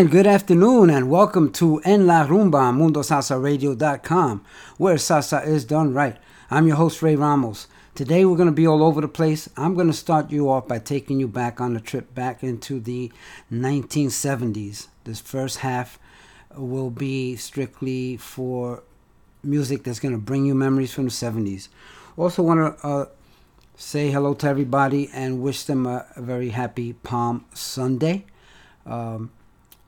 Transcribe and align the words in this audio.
And 0.00 0.10
good 0.10 0.26
afternoon, 0.26 0.88
and 0.88 1.10
welcome 1.10 1.52
to 1.52 1.78
En 1.80 2.06
La 2.06 2.26
Rumba 2.26 2.72
MundoSalsaRadio.com, 2.72 4.42
where 4.78 4.94
salsa 4.94 5.46
is 5.46 5.66
done 5.66 5.92
right. 5.92 6.16
I'm 6.50 6.66
your 6.66 6.76
host, 6.76 7.02
Ray 7.02 7.16
Ramos. 7.16 7.66
Today 7.94 8.24
we're 8.24 8.38
going 8.38 8.48
to 8.48 8.52
be 8.52 8.66
all 8.66 8.82
over 8.82 9.02
the 9.02 9.08
place. 9.08 9.50
I'm 9.58 9.74
going 9.74 9.88
to 9.88 9.92
start 9.92 10.30
you 10.30 10.48
off 10.48 10.66
by 10.66 10.78
taking 10.78 11.20
you 11.20 11.28
back 11.28 11.60
on 11.60 11.76
a 11.76 11.80
trip 11.80 12.14
back 12.14 12.42
into 12.42 12.80
the 12.80 13.12
1970s. 13.52 14.86
This 15.04 15.20
first 15.20 15.58
half 15.58 15.98
will 16.56 16.88
be 16.88 17.36
strictly 17.36 18.16
for 18.16 18.82
music 19.44 19.84
that's 19.84 20.00
going 20.00 20.14
to 20.14 20.18
bring 20.18 20.46
you 20.46 20.54
memories 20.54 20.94
from 20.94 21.04
the 21.04 21.10
70s. 21.10 21.68
Also, 22.16 22.42
want 22.42 22.78
to 22.78 22.86
uh, 22.86 23.04
say 23.76 24.10
hello 24.10 24.32
to 24.32 24.46
everybody 24.46 25.10
and 25.12 25.42
wish 25.42 25.64
them 25.64 25.84
a, 25.84 26.06
a 26.16 26.22
very 26.22 26.48
happy 26.48 26.94
Palm 26.94 27.44
Sunday. 27.52 28.24
Um, 28.86 29.30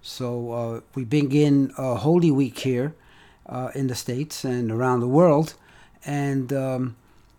so 0.02 0.50
uh, 0.50 0.80
we 0.96 1.04
begin 1.04 1.72
uh, 1.78 1.94
Holy 1.94 2.32
Week 2.32 2.58
here 2.58 2.94
uh, 3.46 3.70
in 3.72 3.86
the 3.86 3.94
states 3.94 4.44
and 4.44 4.70
around 4.70 4.98
the 4.98 5.08
world, 5.08 5.54
and 6.04 6.52
um, 6.52 6.96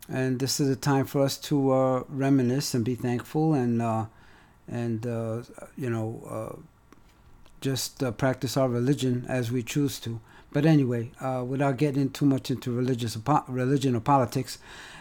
and 0.07 0.39
this 0.39 0.61
is 0.61 0.69
a 0.69 0.77
time 0.77 1.05
for 1.05 1.21
us 1.21 1.37
to 1.39 1.71
uh, 1.71 2.03
reminisce 2.07 2.73
and 2.73 2.85
be 2.85 2.95
thankful 2.95 3.53
and 3.53 3.81
uh, 3.81 4.05
and 4.65 5.05
uh, 5.05 5.41
you 5.77 5.89
know 5.89 6.63
just 7.59 8.01
practice 8.17 8.55
our 8.55 8.69
religion 8.69 9.25
as 9.27 9.51
we 9.51 9.61
choose 9.61 9.99
to. 9.99 10.21
But 10.53 10.65
anyway, 10.65 11.11
without 11.45 11.77
getting 11.77 12.11
too 12.11 12.25
much 12.25 12.49
into 12.49 12.71
religious 12.71 13.17
religion 13.47 13.95
or 13.95 13.99
politics. 13.99 14.57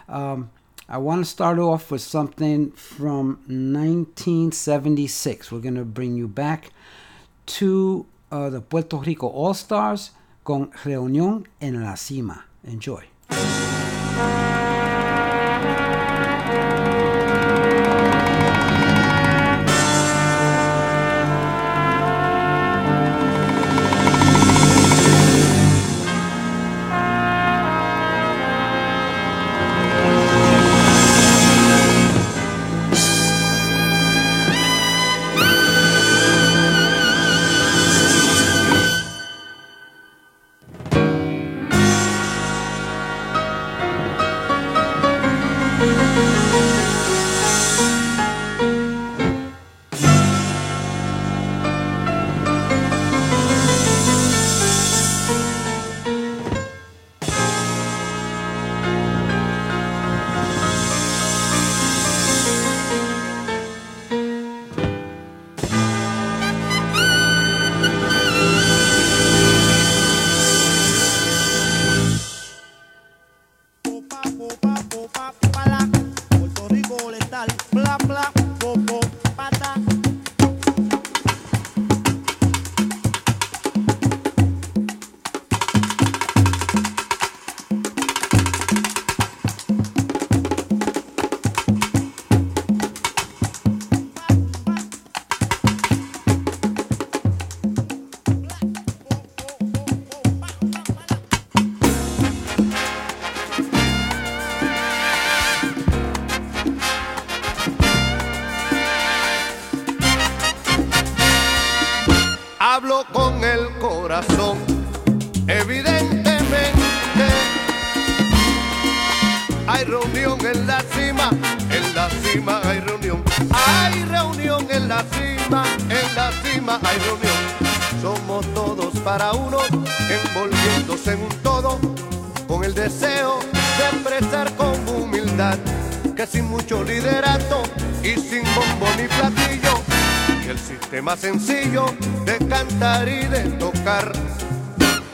Um, 0.08 0.50
I 0.88 0.98
want 0.98 1.24
to 1.24 1.30
start 1.30 1.58
off 1.58 1.90
with 1.90 2.02
something 2.02 2.72
from 2.72 3.38
1976. 3.46 5.52
We're 5.52 5.60
going 5.60 5.76
to 5.76 5.84
bring 5.84 6.16
you 6.16 6.28
back 6.28 6.70
to 7.46 8.06
uh, 8.30 8.50
the 8.50 8.60
Puerto 8.60 8.98
Rico 8.98 9.28
All 9.28 9.54
Stars 9.54 10.12
con 10.42 10.70
Reunión 10.84 11.48
en 11.60 11.82
la 11.82 11.96
Cima. 11.96 12.46
Enjoy. 12.64 13.04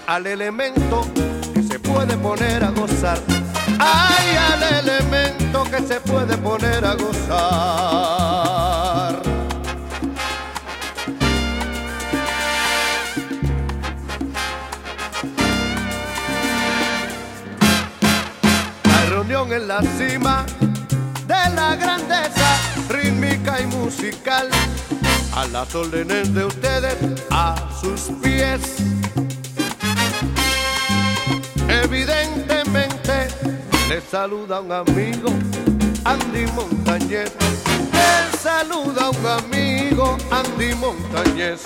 Al 0.08 0.26
elemento 0.26 1.06
que 1.52 1.62
se 1.62 1.78
puede 1.78 2.16
poner 2.16 2.64
a 2.64 2.70
gozar. 2.70 3.20
Ay, 3.78 4.36
al 4.52 4.62
elemento 4.86 5.64
que 5.64 5.86
se 5.86 6.00
puede 6.00 6.38
poner 6.38 6.82
a 6.82 6.94
gozar. 6.94 7.28
La 18.84 19.04
reunión 19.10 19.52
en 19.52 19.68
la 19.68 19.82
cima 19.98 20.46
de 21.26 21.50
la 21.54 21.76
grandeza 21.76 22.56
rítmica 22.88 23.60
y 23.60 23.66
musical 23.66 24.48
a 25.36 25.46
las 25.48 25.74
órdenes 25.74 26.32
de 26.32 26.46
ustedes, 26.46 26.96
a 27.30 27.54
sus 27.78 28.10
pies. 28.22 28.97
Evidentemente 31.90 33.28
le 33.88 34.02
saluda 34.02 34.60
un 34.60 34.70
amigo, 34.70 35.30
Andy 36.04 36.44
Montañez. 36.54 37.32
Le 37.92 38.38
saluda 38.38 39.08
un 39.08 39.26
amigo, 39.26 40.18
Andy 40.30 40.74
Montañez. 40.74 41.62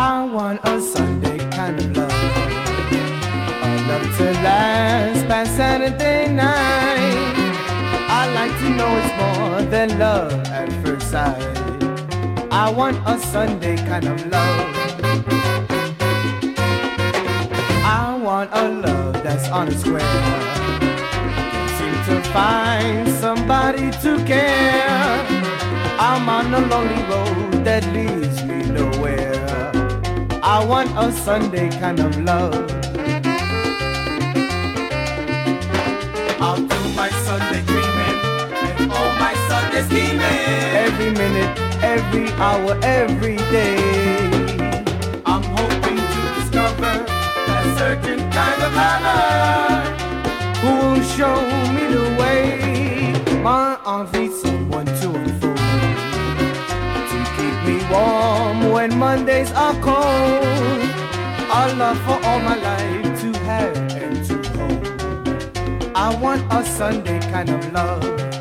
I 0.00 0.24
want 0.26 0.60
a 0.62 0.80
Sunday 0.80 1.38
kind 1.50 1.76
of 1.76 1.96
love. 1.96 2.12
a 3.66 3.70
love 3.88 4.16
to 4.18 4.26
last 4.46 5.26
past 5.26 5.56
Saturday 5.56 6.32
night. 6.32 7.34
I 8.08 8.32
like 8.32 8.52
to 8.60 8.68
know 8.78 8.90
it's 9.00 9.12
more 9.20 9.62
than 9.72 9.98
love 9.98 10.32
at 10.50 10.70
first 10.84 11.10
sight. 11.10 11.42
I 12.52 12.70
want 12.70 12.96
a 13.06 13.18
Sunday 13.18 13.76
kind 13.76 14.06
of 14.06 14.24
love. 14.26 14.70
I 17.82 18.20
want 18.22 18.50
a 18.52 18.68
love 18.68 19.14
that's 19.24 19.48
on 19.48 19.66
its 19.66 19.84
way. 19.84 19.98
Can't 20.78 21.70
seem 21.76 21.96
to 22.08 22.22
find 22.30 23.08
somebody 23.08 23.90
to 24.02 24.24
care. 24.24 25.26
I'm 25.98 26.28
on 26.28 26.54
a 26.54 26.60
lonely 26.68 27.02
road 27.10 27.64
that 27.64 27.84
leads 27.92 28.27
I 30.58 30.64
want 30.64 30.90
a 30.98 31.12
Sunday 31.12 31.70
kind 31.70 32.00
of 32.00 32.20
love. 32.24 32.52
I'll 36.40 36.56
do 36.56 36.80
my 36.96 37.10
Sunday 37.26 37.62
dreaming 37.62 38.18
and 38.80 38.90
all 38.90 39.12
my 39.22 39.34
Sunday 39.46 39.82
scheming. 39.82 40.20
Every 40.84 41.10
minute, 41.10 41.56
every 41.80 42.28
hour, 42.42 42.76
every 42.82 43.36
day. 43.54 43.78
I'm 45.24 45.44
hoping 45.44 45.96
to 45.96 46.20
discover 46.40 47.06
a 47.06 47.76
certain 47.78 48.18
kind 48.32 48.60
of 48.66 48.74
lover 48.74 49.78
who 50.58 50.72
will 50.88 51.04
show 51.16 51.38
me 51.70 51.84
the 51.86 52.06
way. 52.18 53.40
My 53.44 53.78
arms 53.84 54.12
warm 57.90 58.70
when 58.72 58.98
Mondays 58.98 59.50
are 59.52 59.74
cold. 59.80 60.84
A 61.50 61.74
love 61.76 61.98
for 62.02 62.18
all 62.26 62.40
my 62.40 62.56
life 62.56 63.20
to 63.22 63.38
have 63.40 63.76
and 63.92 64.24
to 64.26 64.36
hold. 64.52 65.96
I 65.96 66.14
want 66.20 66.42
a 66.52 66.64
Sunday 66.64 67.20
kind 67.32 67.50
of 67.50 67.72
love. 67.72 68.37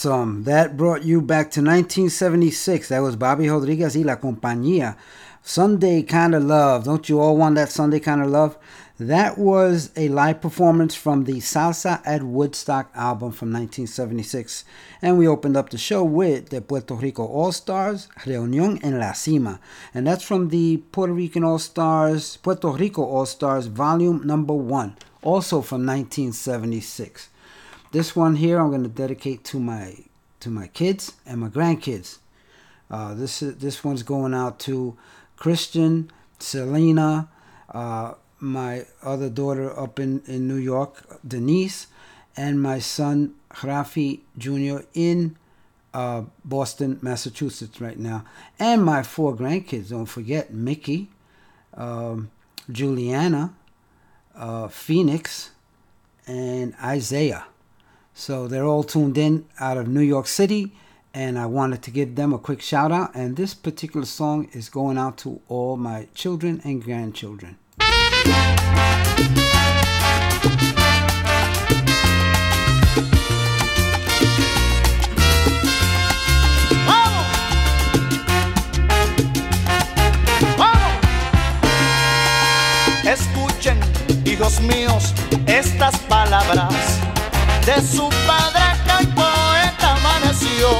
Awesome. 0.00 0.44
That 0.44 0.78
brought 0.78 1.04
you 1.04 1.20
back 1.20 1.50
to 1.50 1.60
1976. 1.60 2.88
That 2.88 3.00
was 3.00 3.16
Bobby 3.16 3.50
Rodriguez 3.50 3.94
y 3.94 4.02
La 4.02 4.16
Compañía. 4.16 4.96
Sunday 5.42 6.02
Kind 6.02 6.34
of 6.34 6.44
Love. 6.44 6.84
Don't 6.84 7.06
you 7.10 7.20
all 7.20 7.36
want 7.36 7.56
that 7.56 7.70
Sunday 7.70 8.00
Kind 8.00 8.22
of 8.22 8.30
Love? 8.30 8.56
That 8.98 9.36
was 9.36 9.90
a 9.96 10.08
live 10.08 10.40
performance 10.40 10.94
from 10.94 11.24
the 11.24 11.34
Salsa 11.34 12.00
at 12.06 12.22
Woodstock 12.22 12.90
album 12.94 13.32
from 13.32 13.52
1976. 13.52 14.64
And 15.02 15.18
we 15.18 15.28
opened 15.28 15.58
up 15.58 15.68
the 15.68 15.76
show 15.76 16.02
with 16.02 16.48
the 16.48 16.62
Puerto 16.62 16.94
Rico 16.94 17.26
All 17.26 17.52
Stars, 17.52 18.08
Reunión 18.20 18.82
en 18.82 18.98
la 18.98 19.12
Cima. 19.12 19.60
And 19.92 20.06
that's 20.06 20.24
from 20.24 20.48
the 20.48 20.78
Puerto 20.92 21.12
Rican 21.12 21.44
All 21.44 21.58
Stars, 21.58 22.38
Puerto 22.38 22.68
Rico 22.68 23.04
All 23.04 23.26
Stars, 23.26 23.66
volume 23.66 24.26
number 24.26 24.54
one, 24.54 24.96
also 25.22 25.60
from 25.60 25.84
1976. 25.84 27.28
This 27.92 28.14
one 28.14 28.36
here 28.36 28.60
I'm 28.60 28.70
going 28.70 28.84
to 28.84 28.88
dedicate 28.88 29.42
to 29.46 29.58
my 29.58 29.96
to 30.38 30.48
my 30.48 30.68
kids 30.68 31.14
and 31.26 31.40
my 31.40 31.48
grandkids. 31.48 32.18
Uh, 32.88 33.14
this 33.14 33.42
is 33.42 33.56
this 33.56 33.82
one's 33.82 34.04
going 34.04 34.32
out 34.32 34.60
to 34.60 34.96
Christian, 35.36 36.10
Selena, 36.38 37.28
uh, 37.70 38.14
my 38.38 38.86
other 39.02 39.28
daughter 39.28 39.76
up 39.78 39.98
in, 39.98 40.22
in 40.26 40.46
New 40.46 40.56
York, 40.56 41.18
Denise, 41.26 41.88
and 42.36 42.62
my 42.62 42.78
son 42.78 43.34
Rafi 43.54 44.20
Jr. 44.38 44.84
in 44.94 45.36
uh, 45.92 46.22
Boston, 46.44 47.00
Massachusetts 47.02 47.80
right 47.80 47.98
now, 47.98 48.24
and 48.58 48.84
my 48.84 49.02
four 49.02 49.34
grandkids. 49.36 49.90
Don't 49.90 50.06
forget 50.06 50.52
Mickey, 50.52 51.08
um, 51.74 52.30
Juliana, 52.70 53.52
uh, 54.36 54.68
Phoenix, 54.68 55.50
and 56.28 56.74
Isaiah. 56.80 57.46
So 58.20 58.46
they're 58.46 58.66
all 58.66 58.82
tuned 58.84 59.16
in 59.16 59.46
out 59.58 59.78
of 59.78 59.88
New 59.88 60.02
York 60.02 60.26
City, 60.26 60.72
and 61.14 61.38
I 61.38 61.46
wanted 61.46 61.80
to 61.84 61.90
give 61.90 62.16
them 62.16 62.34
a 62.34 62.38
quick 62.38 62.60
shout 62.60 62.92
out. 62.92 63.14
And 63.14 63.34
this 63.34 63.54
particular 63.54 64.04
song 64.04 64.50
is 64.52 64.68
going 64.68 64.98
out 64.98 65.16
to 65.24 65.40
all 65.48 65.78
my 65.78 66.06
children 66.14 66.60
and 66.62 66.84
grandchildren. 66.84 67.56
¡Vamos! 76.84 77.26
¡Vamos! 80.58 81.00
Escuchen, 83.06 83.78
hijos 84.26 84.60
míos, 84.60 85.14
estas 85.46 85.98
palabras 86.00 87.00
de 87.74 87.80
su 87.86 88.08
padre 88.26 88.64
que 88.84 89.02
el 89.02 89.08
poeta 89.14 89.94
amaneció. 89.98 90.70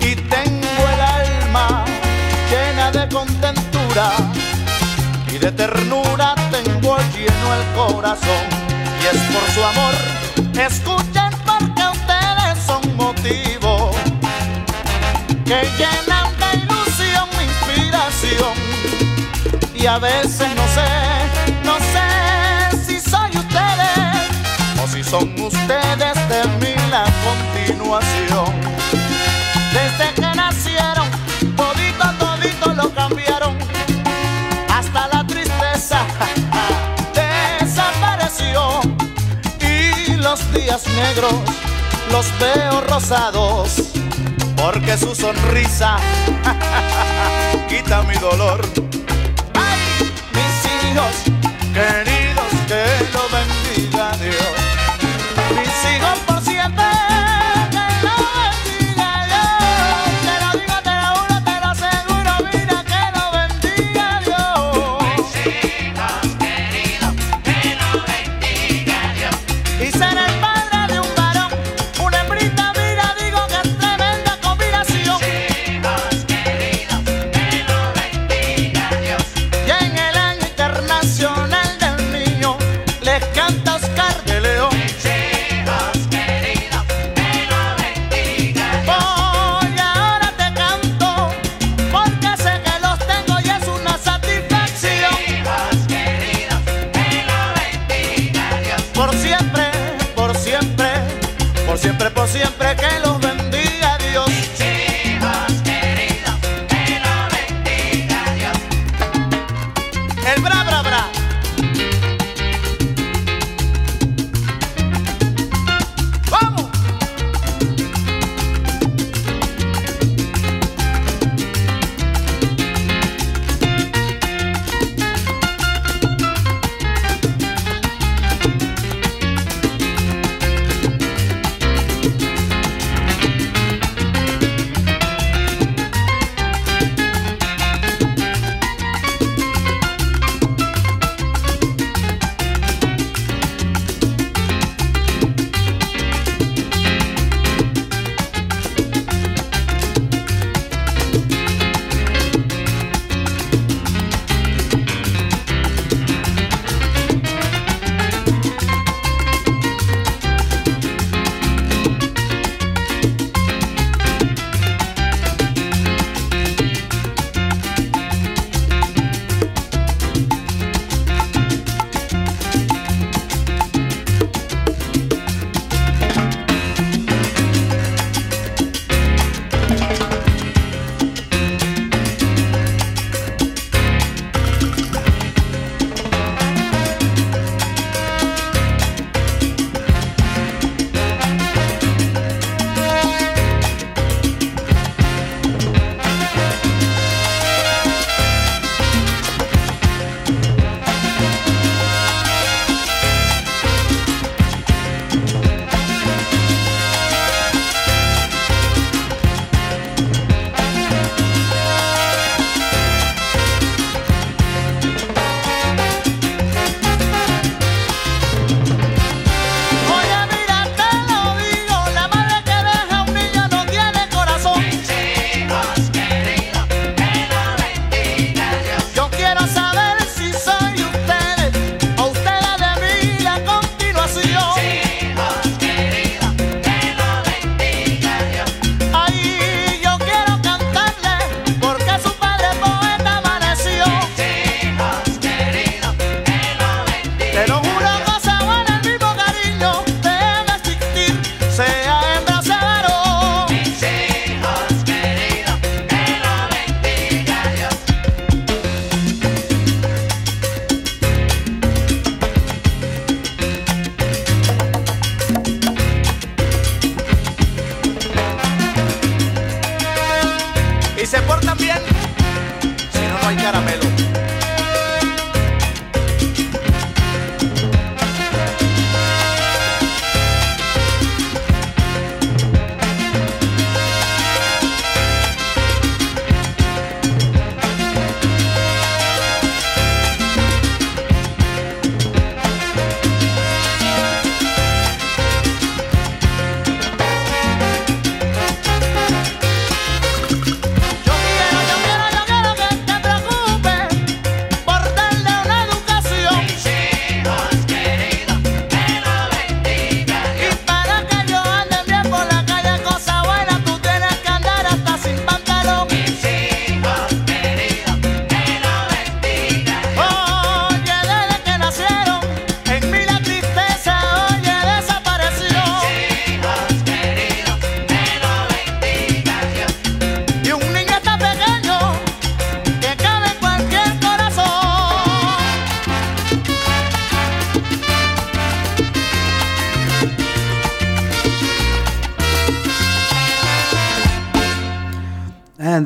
Y 0.00 0.16
tengo 0.34 0.82
el 0.94 1.00
alma 1.00 1.84
llena 2.50 2.90
de 2.90 3.08
contentura 3.08 4.06
y 5.28 5.38
de 5.38 5.52
ternura 5.52 6.34
tengo 6.50 6.96
lleno 7.14 7.46
el 7.58 7.64
corazón. 7.74 8.44
Y 9.00 9.04
es 9.12 9.20
por 9.32 9.46
su 9.54 9.62
amor, 9.72 9.94
escuchen 10.68 11.30
porque 11.48 11.82
ustedes 11.98 12.54
son 12.66 12.96
motivo 12.96 13.90
que 15.44 15.60
llenan 15.78 16.28
de 16.40 16.50
ilusión 16.62 17.28
mi 17.36 17.44
inspiración. 17.52 18.54
Y 19.74 19.86
a 19.86 19.98
veces 19.98 20.48
no 20.56 20.66
sé, 20.76 21.03
ustedes 25.46 26.14
de 26.28 26.44
mí 26.60 26.74
la 26.90 27.04
continuación. 27.26 28.52
Desde 29.72 30.14
que 30.14 30.34
nacieron, 30.34 31.08
todito, 31.56 32.06
todito 32.18 32.74
lo 32.74 32.90
cambiaron. 32.94 33.56
Hasta 34.68 35.08
la 35.08 35.26
tristeza 35.26 36.00
desapareció. 37.60 38.80
Y 39.60 40.16
los 40.16 40.40
días 40.52 40.86
negros 40.88 41.34
los 42.10 42.26
veo 42.38 42.80
rosados. 42.82 43.82
Porque 44.56 44.96
su 44.96 45.14
sonrisa 45.14 45.98
quita 47.68 48.02
mi 48.02 48.14
dolor. 48.14 48.60
Ay, 49.54 50.12
mis 50.32 50.90
hijos 50.90 51.34
queridos, 51.74 52.13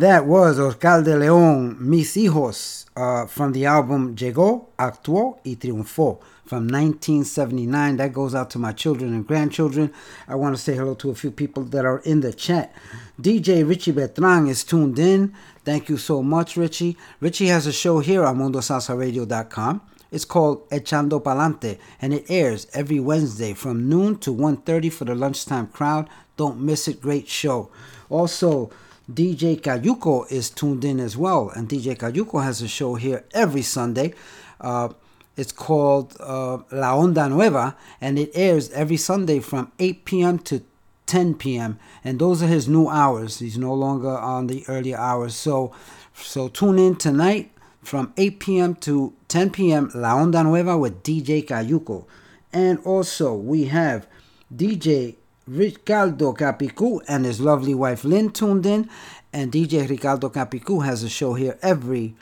that 0.09 0.25
was 0.25 0.59
Oscar 0.59 1.03
de 1.03 1.14
Leon, 1.18 1.77
Mis 1.79 2.16
Hijos, 2.16 2.87
uh, 2.97 3.27
from 3.27 3.53
the 3.53 3.66
album 3.66 4.16
Llegó, 4.16 4.68
Actuó 4.79 5.37
y 5.44 5.55
Triunfó 5.57 6.18
from 6.47 6.66
1979. 6.66 7.99
That 7.99 8.14
goes 8.14 8.35
out 8.35 8.49
to 8.53 8.59
my 8.59 8.73
children 8.73 9.12
and 9.12 9.27
grandchildren. 9.27 9.92
I 10.27 10.35
want 10.37 10.57
to 10.57 10.62
say 10.62 10.75
hello 10.75 10.94
to 10.94 11.11
a 11.11 11.14
few 11.14 11.31
people 11.31 11.62
that 11.64 11.85
are 11.85 11.99
in 12.07 12.21
the 12.21 12.33
chat. 12.33 12.73
DJ 13.21 13.68
Richie 13.68 13.92
Betran 13.92 14.49
is 14.49 14.64
tuned 14.64 14.99
in. 14.99 15.35
Thank 15.62 15.90
you 15.90 15.99
so 15.99 16.23
much, 16.23 16.57
Richie. 16.57 16.97
Richie 17.21 17.49
has 17.49 17.66
a 17.66 17.73
show 17.73 17.99
here 17.99 18.25
on 18.25 18.38
MundoSalsaRadio.com. 18.38 19.83
It's 20.11 20.25
called 20.25 20.66
Echando 20.71 21.23
Palante, 21.23 21.79
and 22.01 22.14
it 22.14 22.25
airs 22.31 22.66
every 22.73 22.99
Wednesday 22.99 23.53
from 23.53 23.90
noon 23.90 24.16
to 24.21 24.35
1.30 24.35 24.90
for 24.90 25.05
the 25.05 25.14
lunchtime 25.14 25.66
crowd. 25.66 26.09
Don't 26.38 26.62
miss 26.62 26.88
it. 26.88 27.03
Great 27.03 27.29
show. 27.29 27.68
Also, 28.09 28.71
DJ 29.11 29.59
Cayuco 29.61 30.31
is 30.31 30.51
tuned 30.51 30.85
in 30.85 31.01
as 31.01 31.16
well, 31.16 31.49
and 31.51 31.66
DJ 31.66 31.97
Cayuco 31.97 32.42
has 32.44 32.61
a 32.61 32.68
show 32.68 32.94
here 32.94 33.25
every 33.33 33.62
Sunday. 33.62 34.12
Uh, 34.61 34.90
it's 35.35 35.53
called 35.53 36.14
uh, 36.21 36.59
La 36.71 36.94
Onda 36.94 37.31
Nueva, 37.31 37.75
and 38.01 38.18
it 38.18 38.31
airs 38.35 38.71
every 38.73 38.99
Sunday 38.99 39.40
from 39.40 39.73
8 39.79 40.05
p.m. 40.05 40.38
to 40.40 40.62
10 41.07 41.37
p.m. 41.37 41.79
And 42.05 42.18
those 42.18 42.42
are 42.42 42.47
his 42.49 42.68
new 42.68 42.88
hours. 42.88 43.38
He's 43.38 43.57
no 43.57 43.73
longer 43.73 44.11
on 44.11 44.47
the 44.47 44.64
earlier 44.68 44.99
hours. 44.99 45.35
So, 45.35 45.73
so 46.14 46.49
tune 46.49 46.79
in 46.79 46.97
tonight 46.97 47.51
from 47.83 48.12
8 48.18 48.40
p.m. 48.40 48.75
to 48.77 49.14
10 49.29 49.51
p.m. 49.51 49.90
La 49.94 50.16
Onda 50.16 50.44
Nueva 50.44 50.77
with 50.77 51.03
DJ 51.03 51.47
Cayuco. 51.47 52.05
And 52.53 52.79
also 52.81 53.35
we 53.35 53.66
have 53.66 54.07
DJ 54.55 55.16
Ricardo 55.49 56.35
Capicu 56.35 57.01
and 57.09 57.25
his 57.25 57.41
lovely 57.41 57.75
wife 57.75 58.05
Lynn 58.05 58.31
tuned 58.31 58.67
in. 58.67 58.89
And 59.33 59.51
DJ 59.51 59.89
Ricardo 59.89 60.29
Capicu 60.29 60.85
has 60.85 61.03
a 61.03 61.09
show 61.09 61.35
here 61.35 61.59
every 61.63 62.15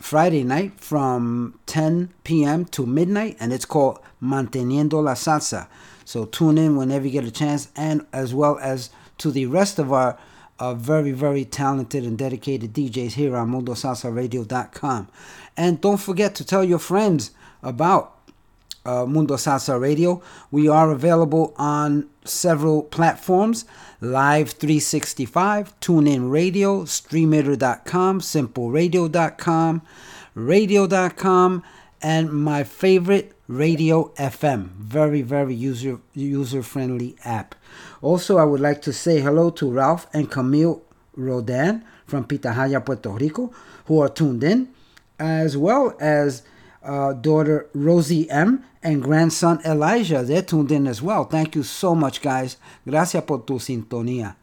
Friday 0.00 0.42
night 0.42 0.80
from 0.80 1.58
10 1.66 2.12
p.m. 2.24 2.64
to 2.66 2.86
midnight, 2.86 3.36
and 3.38 3.52
it's 3.52 3.64
called 3.64 4.00
Manteniendo 4.22 5.02
la 5.02 5.14
Salsa. 5.14 5.68
So 6.04 6.24
tune 6.24 6.58
in 6.58 6.76
whenever 6.76 7.06
you 7.06 7.12
get 7.12 7.24
a 7.24 7.30
chance, 7.30 7.68
and 7.76 8.06
as 8.12 8.34
well 8.34 8.58
as 8.60 8.90
to 9.18 9.30
the 9.30 9.46
rest 9.46 9.78
of 9.78 9.92
our 9.92 10.18
uh, 10.58 10.74
very, 10.74 11.12
very 11.12 11.44
talented 11.44 12.04
and 12.04 12.16
dedicated 12.16 12.72
DJs 12.72 13.12
here 13.12 13.36
on 13.36 13.50
MundoSalsaRadio.com. 13.50 15.08
And 15.56 15.80
don't 15.80 15.96
forget 15.98 16.34
to 16.36 16.44
tell 16.44 16.64
your 16.64 16.78
friends 16.78 17.32
about 17.62 18.11
uh, 18.84 19.06
Mundo 19.06 19.34
Salsa 19.34 19.80
Radio. 19.80 20.22
We 20.50 20.68
are 20.68 20.90
available 20.90 21.54
on 21.56 22.08
several 22.24 22.82
platforms 22.82 23.64
Live 24.00 24.50
365, 24.50 25.78
TuneIn 25.78 26.28
Radio, 26.28 26.82
StreamItter.com, 26.82 28.20
SimpleRadio.com, 28.20 29.82
Radio.com, 30.34 31.62
and 32.02 32.32
my 32.32 32.64
favorite, 32.64 33.32
Radio 33.46 34.08
FM. 34.14 34.70
Very, 34.70 35.22
very 35.22 35.54
user 35.54 36.00
user 36.14 36.64
friendly 36.64 37.14
app. 37.24 37.54
Also, 38.00 38.38
I 38.38 38.44
would 38.44 38.60
like 38.60 38.82
to 38.82 38.92
say 38.92 39.20
hello 39.20 39.50
to 39.50 39.70
Ralph 39.70 40.08
and 40.12 40.28
Camille 40.28 40.82
Rodan 41.14 41.84
from 42.06 42.24
Pitahaya, 42.24 42.84
Puerto 42.84 43.10
Rico, 43.10 43.52
who 43.86 44.00
are 44.00 44.08
tuned 44.08 44.42
in, 44.42 44.68
as 45.18 45.56
well 45.56 45.96
as 46.00 46.42
uh, 46.82 47.12
daughter 47.12 47.68
Rosie 47.72 48.28
M 48.30 48.64
and 48.82 49.02
grandson 49.02 49.60
Elijah. 49.64 50.22
They're 50.22 50.42
tuned 50.42 50.72
in 50.72 50.86
as 50.86 51.02
well. 51.02 51.24
Thank 51.24 51.54
you 51.54 51.62
so 51.62 51.94
much, 51.94 52.20
guys. 52.20 52.56
Gracias 52.86 53.24
por 53.24 53.40
tu 53.40 53.54
sintonía. 53.54 54.36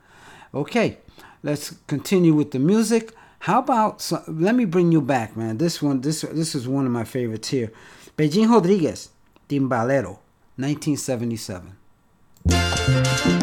Okay, 0.54 0.98
let's 1.44 1.76
continue 1.88 2.34
with 2.34 2.52
the 2.52 2.60
music. 2.60 3.14
How 3.40 3.60
about 3.60 4.02
so, 4.02 4.22
let 4.28 4.56
me 4.56 4.66
bring 4.66 4.92
you 4.92 5.02
back, 5.02 5.38
man. 5.38 5.58
This 5.58 5.82
one, 5.82 6.02
this 6.02 6.22
this 6.22 6.56
is 6.56 6.68
one 6.68 6.86
of 6.86 6.92
my 6.92 7.04
favorites 7.04 7.50
here. 7.50 7.72
Pellín 8.18 8.50
Rodriguez, 8.50 9.10
Timbalero, 9.48 10.20
1977. 10.58 13.39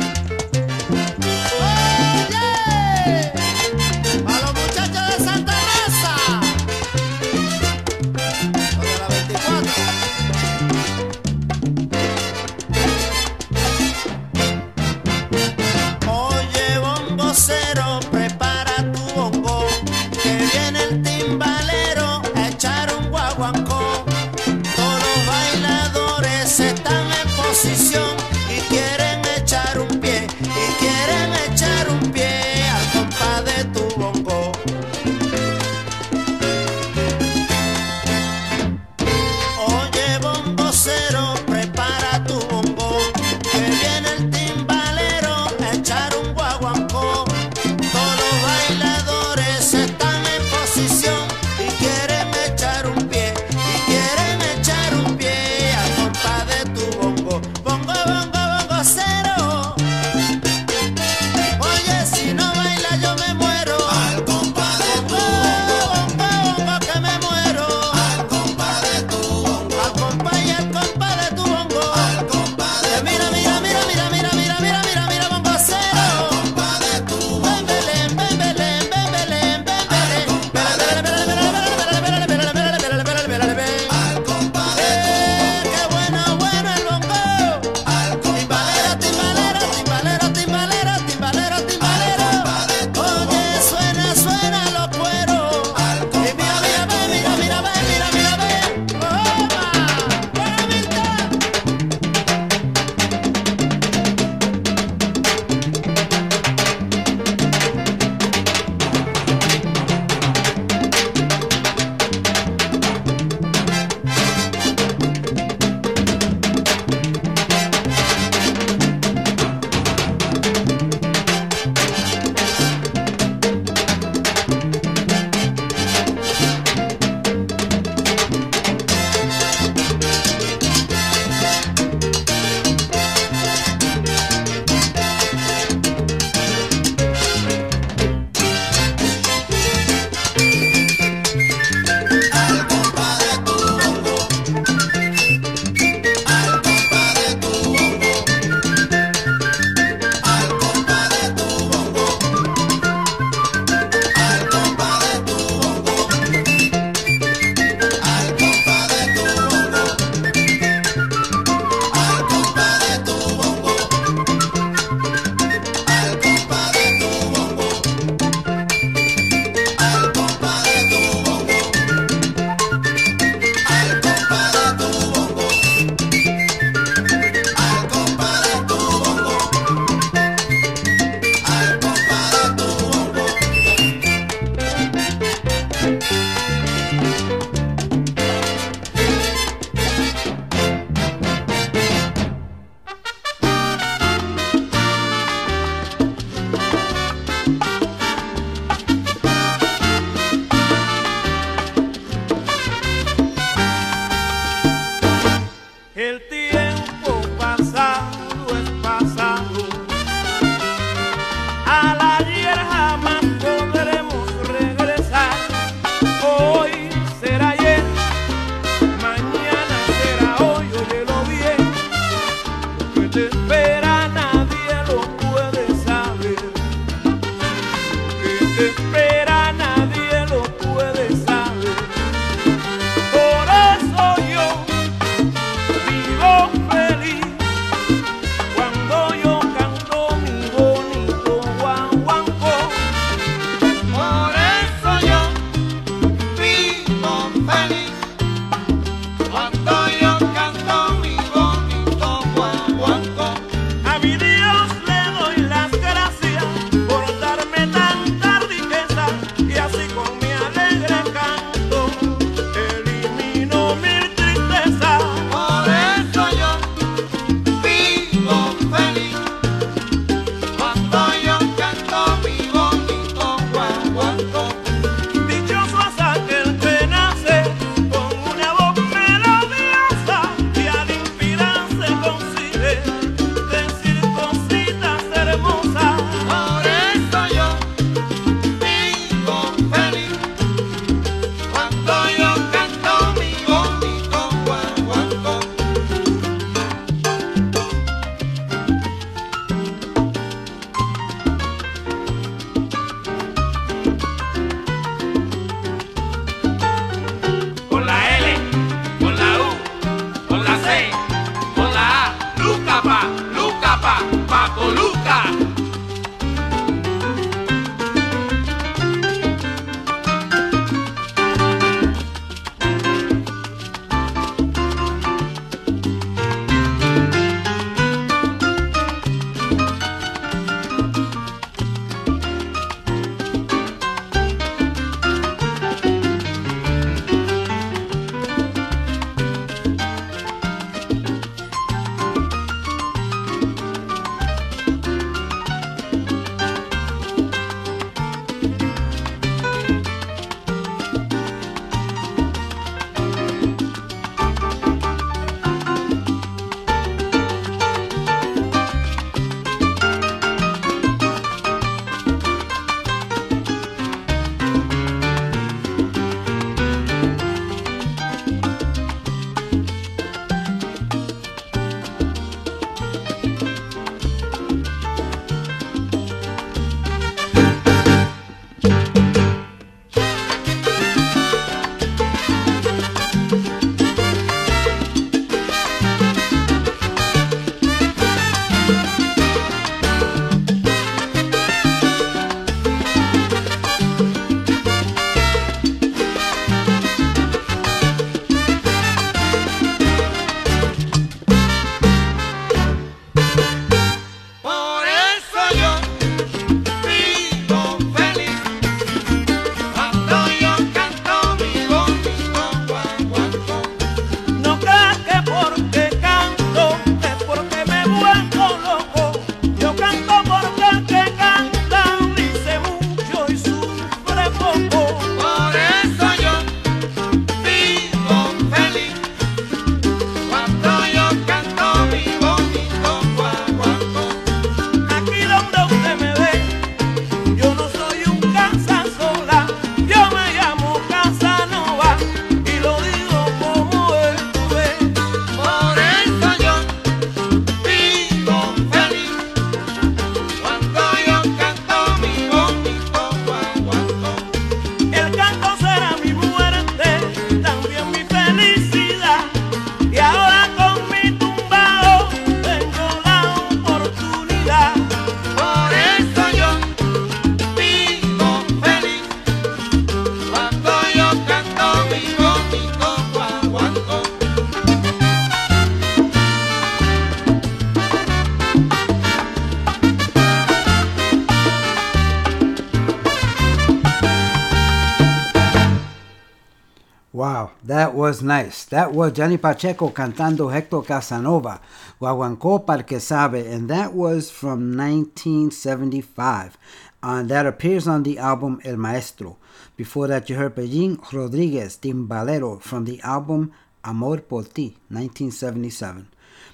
nice. 488.26 488.64
That 488.66 488.92
was 488.92 489.12
Johnny 489.12 489.38
Pacheco 489.38 489.90
cantando 489.90 490.52
Hector 490.52 490.82
Casanova, 490.82 491.60
Guaguancó 492.00 492.66
Parque 492.66 493.00
Sabe, 493.00 493.46
and 493.46 493.68
that 493.70 493.94
was 493.94 494.30
from 494.30 494.76
1975. 494.76 496.58
And 497.02 497.28
that 497.28 497.46
appears 497.46 497.86
on 497.86 498.02
the 498.02 498.18
album 498.18 498.60
El 498.64 498.76
Maestro. 498.76 499.38
Before 499.76 500.08
that, 500.08 500.28
you 500.28 500.36
heard 500.36 500.56
Pellín 500.56 500.98
Rodríguez 501.10 501.78
Timbalero 501.78 502.60
from 502.60 502.84
the 502.84 503.00
album 503.02 503.52
Amor 503.84 504.18
por 504.18 504.42
Ti, 504.42 504.76
1977. 504.88 506.08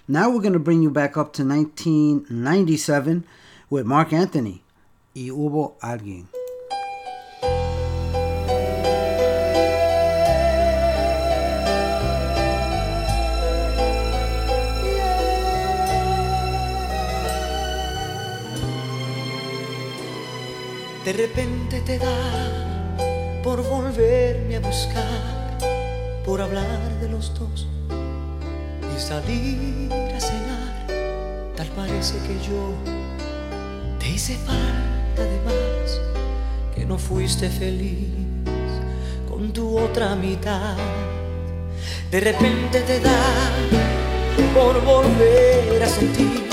Now 0.08 0.30
we're 0.30 0.42
going 0.42 0.52
to 0.52 0.58
bring 0.58 0.82
you 0.82 0.90
back 0.90 1.16
up 1.16 1.32
to 1.34 1.44
1997 1.44 3.24
with 3.70 3.86
Marc 3.86 4.12
Anthony 4.12 4.62
y 5.14 5.30
Hubo 5.30 5.78
Alguien. 5.80 6.41
de 21.12 21.26
repente 21.26 21.82
te 21.82 21.98
da 21.98 23.42
por 23.42 23.62
volverme 23.62 24.56
a 24.56 24.60
buscar, 24.60 25.58
por 26.24 26.40
hablar 26.40 27.00
de 27.02 27.08
los 27.10 27.34
dos 27.38 27.66
y 28.96 28.98
salir 28.98 29.92
a 29.92 30.18
cenar. 30.18 30.86
Tal 31.54 31.68
parece 31.76 32.14
que 32.26 32.34
yo 32.48 32.72
te 33.98 34.08
hice 34.08 34.36
falta 34.36 35.22
de 35.22 35.38
más, 35.44 36.00
que 36.74 36.86
no 36.86 36.96
fuiste 36.96 37.50
feliz 37.50 38.08
con 39.28 39.52
tu 39.52 39.78
otra 39.78 40.14
mitad. 40.14 40.76
De 42.10 42.20
repente 42.20 42.80
te 42.80 43.00
da 43.00 43.50
por 44.54 44.82
volver 44.82 45.82
a 45.82 45.88
sentir 45.88 46.48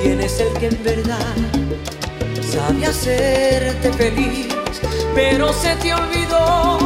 quién 0.00 0.22
es 0.22 0.40
el 0.40 0.54
que 0.54 0.68
en 0.68 0.82
verdad 0.82 1.34
Sabía 2.54 2.90
hacerte 2.90 3.92
feliz, 3.94 4.46
pero 5.12 5.52
se 5.52 5.74
te 5.74 5.92
olvidó. 5.92 6.78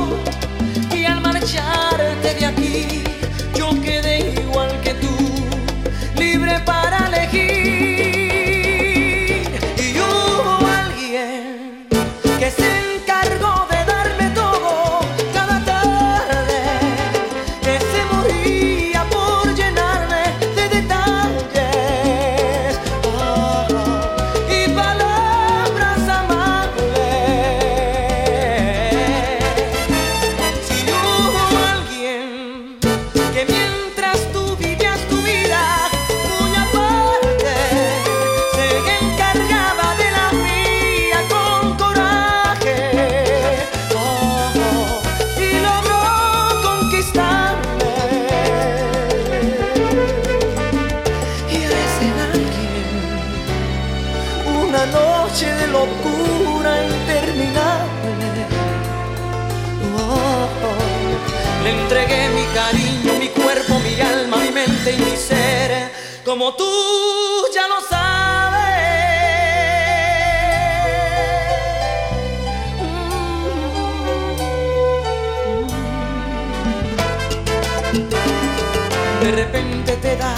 te 80.00 80.16
da 80.16 80.34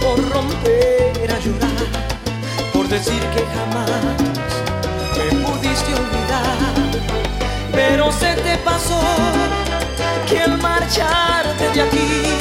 por 0.00 0.18
romper 0.30 1.30
a 1.30 1.38
llorar, 1.38 1.86
por 2.72 2.88
decir 2.88 3.20
que 3.34 3.44
jamás 3.54 3.90
me 5.16 5.38
pudiste 5.44 5.94
olvidar, 5.94 6.58
pero 7.72 8.10
se 8.10 8.34
te 8.34 8.56
pasó 8.58 9.00
que 10.28 10.40
al 10.40 10.58
marcharte 10.58 11.70
de 11.72 11.82
aquí 11.82 12.33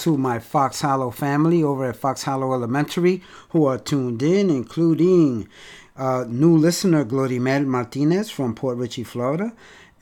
to 0.00 0.16
my 0.16 0.38
Fox 0.38 0.80
Hollow 0.80 1.10
family 1.10 1.62
over 1.62 1.88
at 1.88 1.96
Fox 1.96 2.22
Hollow 2.22 2.52
Elementary 2.52 3.22
who 3.50 3.66
are 3.66 3.78
tuned 3.78 4.22
in, 4.22 4.50
including 4.50 5.48
uh, 5.96 6.24
new 6.26 6.56
listener 6.56 7.04
Glorimel 7.04 7.66
Martinez 7.66 8.30
from 8.30 8.54
Port 8.54 8.78
Richey, 8.78 9.04
Florida, 9.04 9.52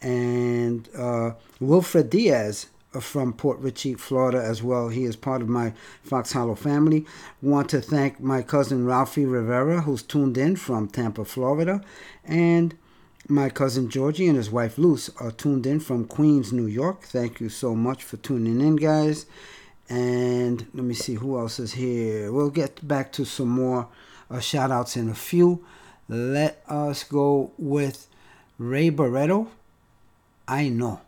and 0.01 0.89
uh, 0.97 1.33
Wilfred 1.61 2.11
Diaz 2.11 2.67
from 3.01 3.33
Port 3.33 3.59
Richey, 3.59 3.95
Florida, 3.95 4.43
as 4.43 4.63
well. 4.63 4.89
He 4.89 5.05
is 5.05 5.17
part 5.17 5.43
of 5.43 5.49
my 5.49 5.75
Fox 6.03 6.33
Hollow 6.33 6.55
family. 6.55 7.05
Want 7.43 7.69
to 7.71 7.81
thank 7.81 8.21
my 8.21 8.43
cousin 8.43 8.87
Ralphie 8.87 9.27
Rivera, 9.27 9.83
who's 9.83 10.03
tuned 10.03 10.39
in 10.39 10.57
from 10.57 10.89
Tampa, 10.89 11.25
Florida, 11.25 11.83
and 12.25 12.77
my 13.29 13.51
cousin 13.51 13.91
Georgie 13.91 14.27
and 14.27 14.37
his 14.37 14.51
wife 14.51 14.79
Luce 14.79 15.11
are 15.21 15.31
tuned 15.33 15.67
in 15.67 15.81
from 15.81 16.07
Queens, 16.07 16.53
New 16.53 16.67
York. 16.67 17.03
Thank 17.03 17.41
you 17.41 17.49
so 17.49 17.75
much 17.75 18.03
for 18.03 18.17
tuning 18.17 18.61
in, 18.61 18.77
guys. 18.77 19.27
And 19.89 20.67
let 20.75 20.85
me 20.85 20.95
see 20.95 21.15
who 21.15 21.39
else 21.39 21.59
is 21.59 21.73
here. 21.73 22.31
We'll 22.31 22.51
get 22.51 22.87
back 22.87 23.11
to 23.13 23.25
some 23.25 23.49
more 23.49 23.89
uh, 24.31 24.41
shout 24.41 24.71
outs 24.71 24.97
in 24.97 25.09
a 25.09 25.15
few. 25.15 25.65
Let 26.09 26.63
us 26.69 27.05
go 27.05 27.53
with 27.59 28.07
Ray 28.59 28.91
Barretto. 28.91 29.49
I 30.47 30.69
know. 30.69 31.01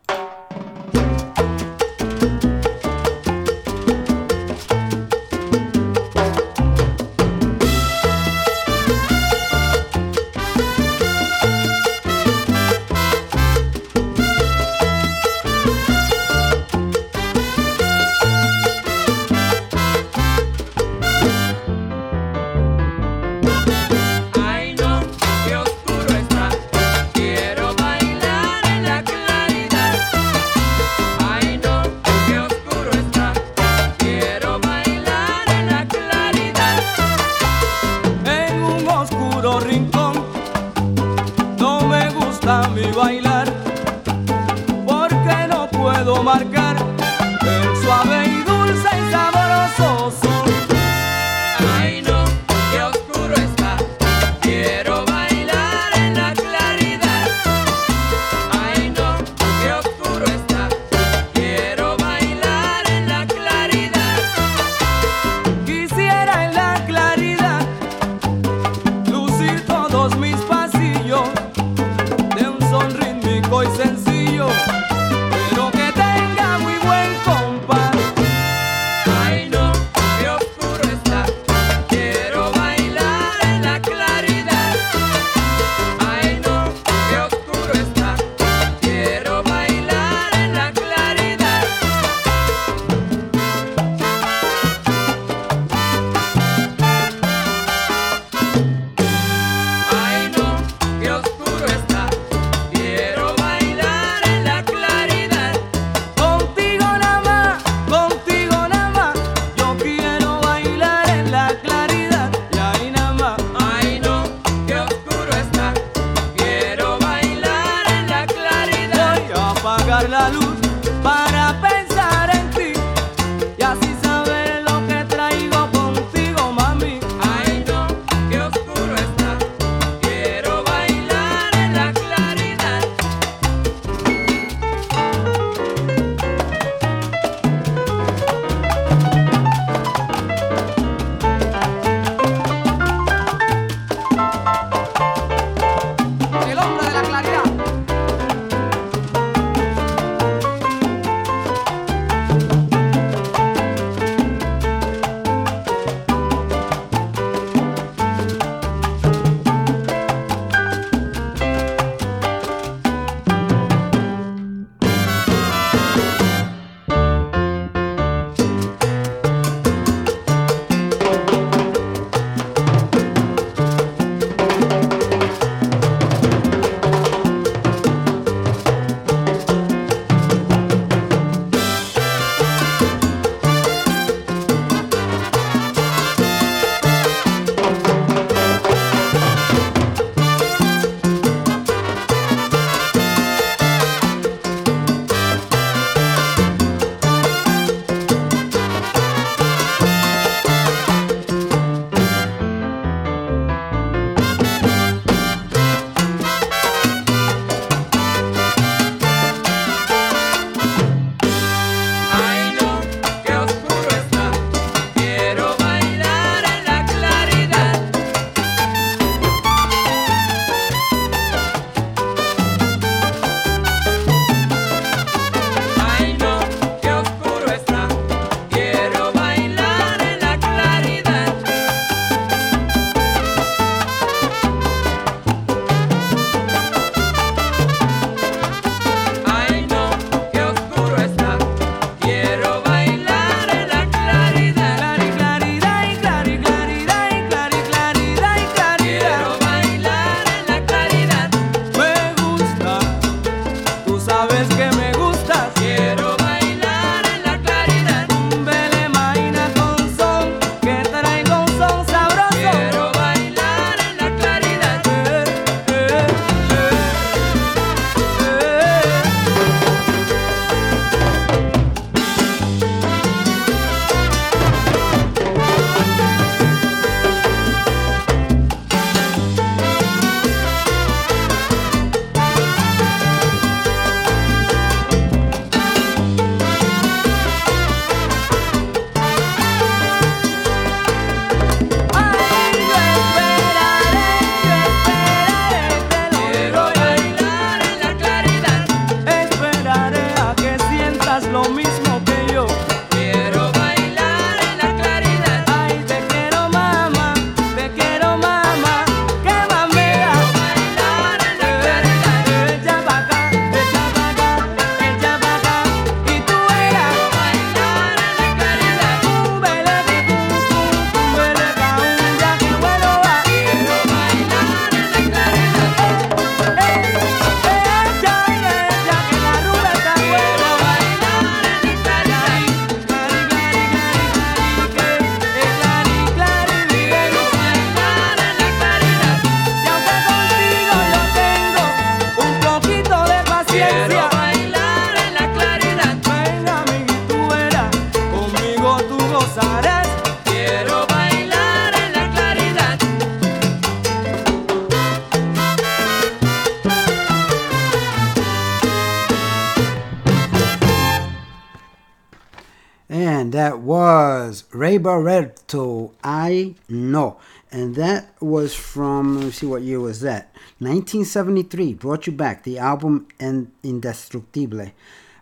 From, 368.53 369.17
let 369.17 369.25
me 369.25 369.31
see 369.31 369.45
what 369.45 369.61
year 369.61 369.79
was 369.79 370.01
that? 370.01 370.33
1973, 370.59 371.73
Brought 371.75 372.07
You 372.07 372.13
Back, 372.13 372.43
the 372.43 372.57
album 372.59 373.07
and 373.19 373.51
Indestructible. 373.63 374.71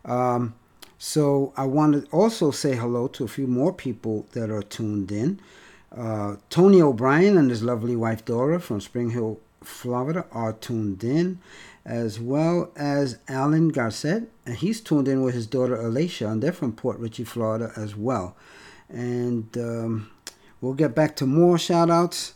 Um, 0.06 0.54
so 0.98 1.54
I 1.56 1.66
want 1.66 1.94
to 1.94 2.12
also 2.12 2.52
say 2.52 2.76
hello 2.76 3.08
to 3.08 3.24
a 3.24 3.28
few 3.28 3.48
more 3.48 3.74
people 3.74 4.28
that 4.34 4.50
are 4.50 4.62
tuned 4.62 5.12
in. 5.12 5.40
Uh, 5.96 6.36
Tony 6.50 6.82
O'Brien 6.82 7.38
and 7.38 7.50
his 7.50 7.64
lovely 7.64 7.96
wife 7.96 8.26
Dora 8.26 8.60
from 8.60 8.82
Spring 8.82 9.12
Hill, 9.12 9.40
Florida 9.64 10.26
are 10.32 10.54
tuned 10.54 11.04
in, 11.04 11.40
as 11.86 12.20
well 12.20 12.72
as 12.76 13.18
Alan 13.28 13.70
Garcet, 13.70 14.30
and 14.46 14.56
he's 14.56 14.82
tuned 14.82 15.08
in 15.08 15.22
with 15.22 15.34
his 15.34 15.48
daughter 15.48 15.76
Alicia, 15.76 16.28
and 16.28 16.44
they're 16.44 16.52
from 16.52 16.74
Port 16.74 17.00
Richey, 17.00 17.24
Florida 17.24 17.72
as 17.76 17.96
well. 17.96 18.36
And 18.90 19.48
um, 19.58 20.12
we'll 20.62 20.74
get 20.74 20.94
back 20.94 21.16
to 21.18 21.26
more 21.26 21.58
shout 21.58 21.90
outs, 21.90 22.34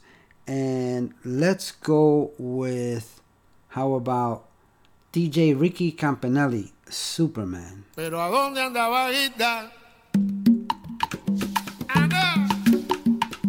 and 0.48 1.14
let's 1.24 1.72
go 1.72 2.32
with 2.38 3.22
how 3.70 3.94
about 3.94 4.46
DJ 5.12 5.60
Ricky 5.60 5.91
Campanelli, 5.91 6.72
Superman. 6.89 7.86
Pero 7.96 8.22
¿a 8.22 8.30
dónde 8.30 8.62
andaba 8.62 9.08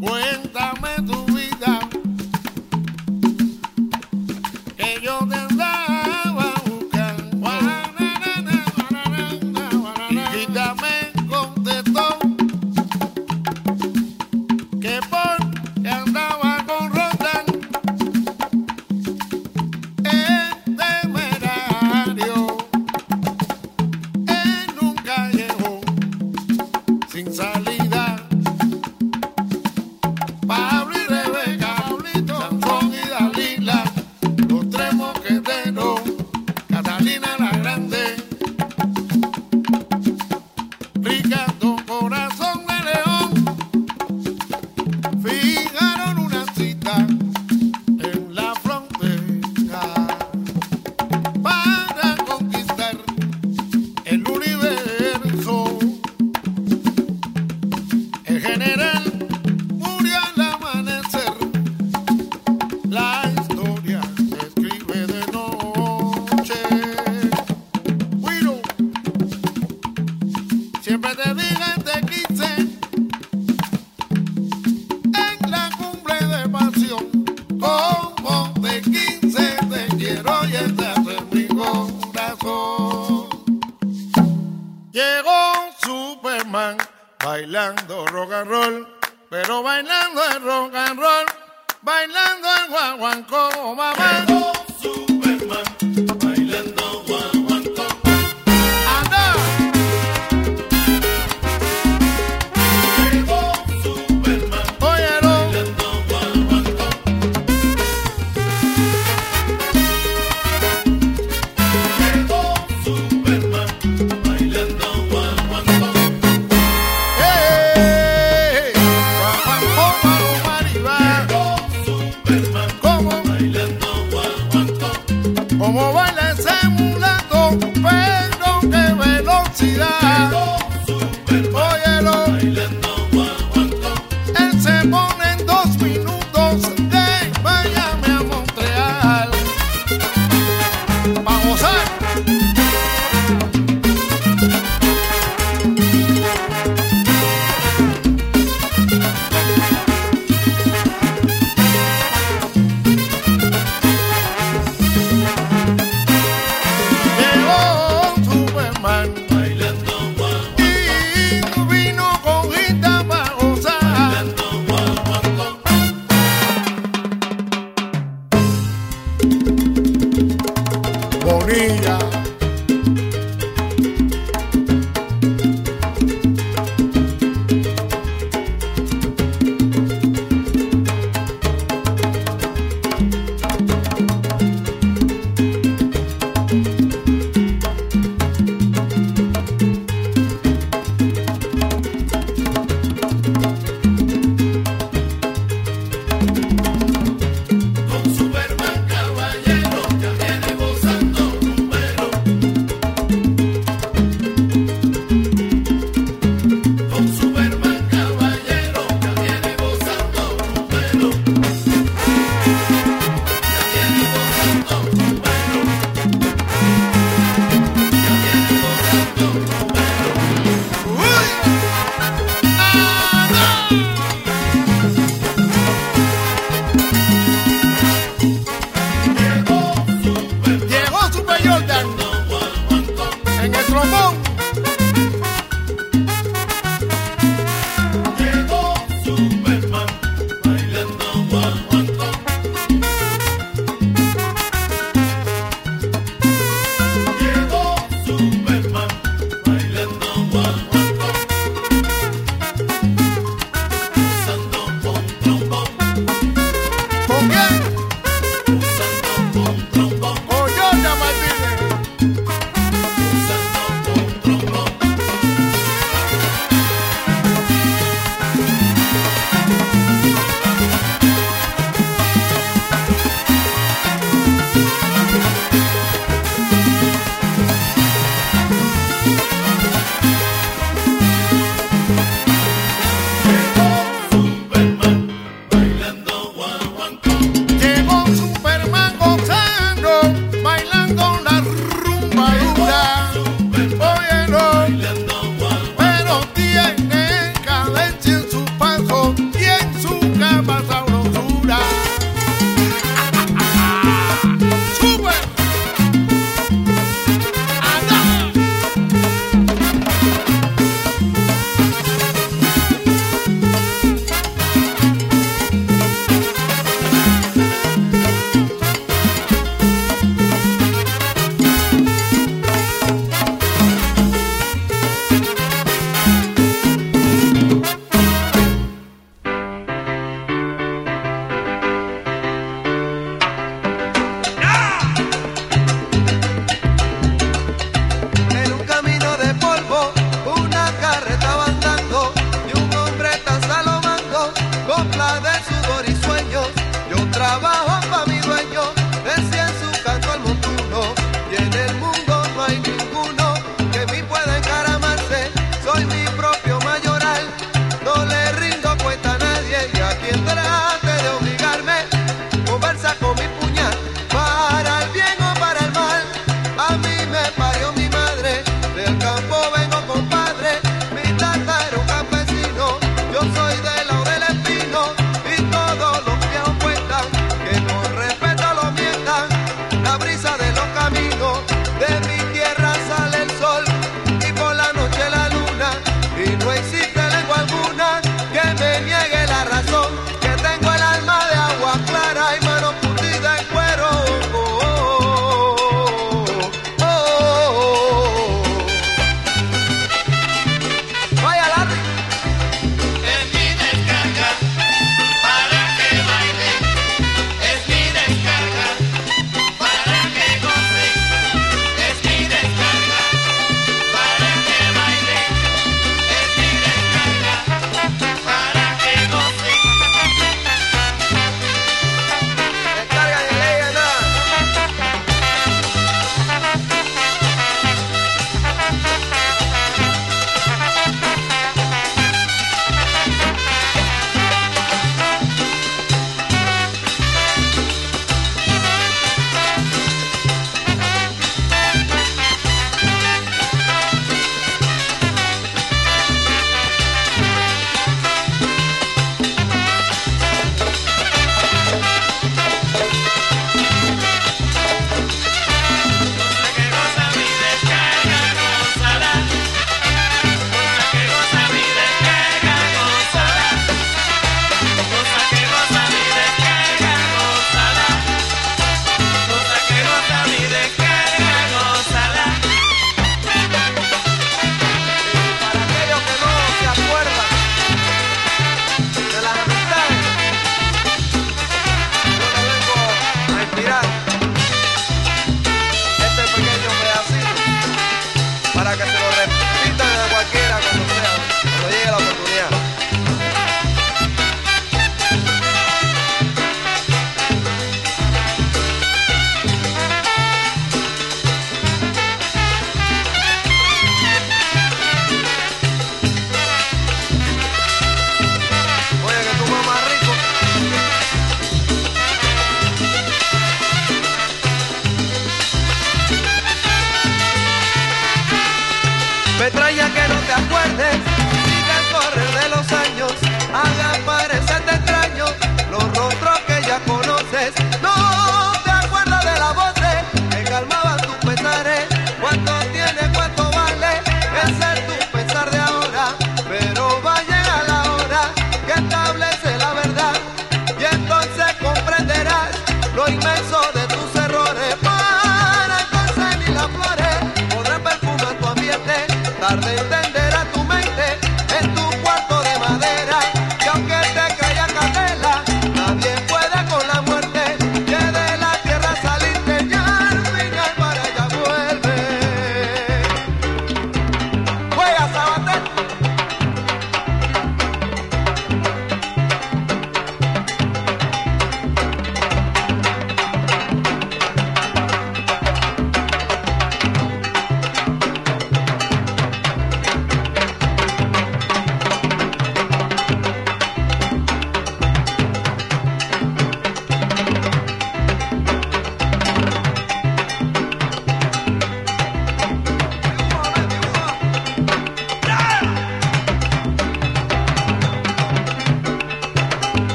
cuéntame 0.00 0.96
tu 1.06 1.29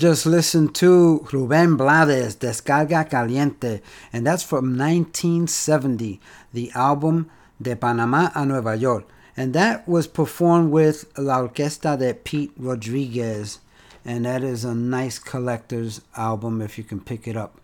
just 0.00 0.24
listened 0.24 0.74
to 0.74 1.20
Rubén 1.30 1.76
Blades, 1.76 2.34
Descarga 2.36 3.04
Caliente, 3.08 3.82
and 4.14 4.26
that's 4.26 4.42
from 4.42 4.78
1970, 4.78 6.18
the 6.54 6.70
album 6.74 7.30
De 7.60 7.76
Panamá 7.76 8.32
a 8.34 8.46
Nueva 8.46 8.76
York. 8.76 9.04
And 9.36 9.52
that 9.52 9.86
was 9.86 10.06
performed 10.06 10.70
with 10.70 11.04
La 11.18 11.42
Orquesta 11.42 11.98
de 11.98 12.14
Pete 12.14 12.50
Rodriguez. 12.56 13.58
And 14.02 14.24
that 14.24 14.42
is 14.42 14.64
a 14.64 14.74
nice 14.74 15.18
collector's 15.18 16.00
album 16.16 16.62
if 16.62 16.78
you 16.78 16.84
can 16.84 17.00
pick 17.00 17.28
it 17.28 17.36
up. 17.36 17.60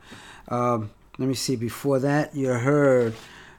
Um, 0.48 0.90
let 1.16 1.28
me 1.28 1.34
see, 1.34 1.56
before 1.56 1.98
that, 2.00 2.36
you 2.36 2.48
heard 2.48 3.14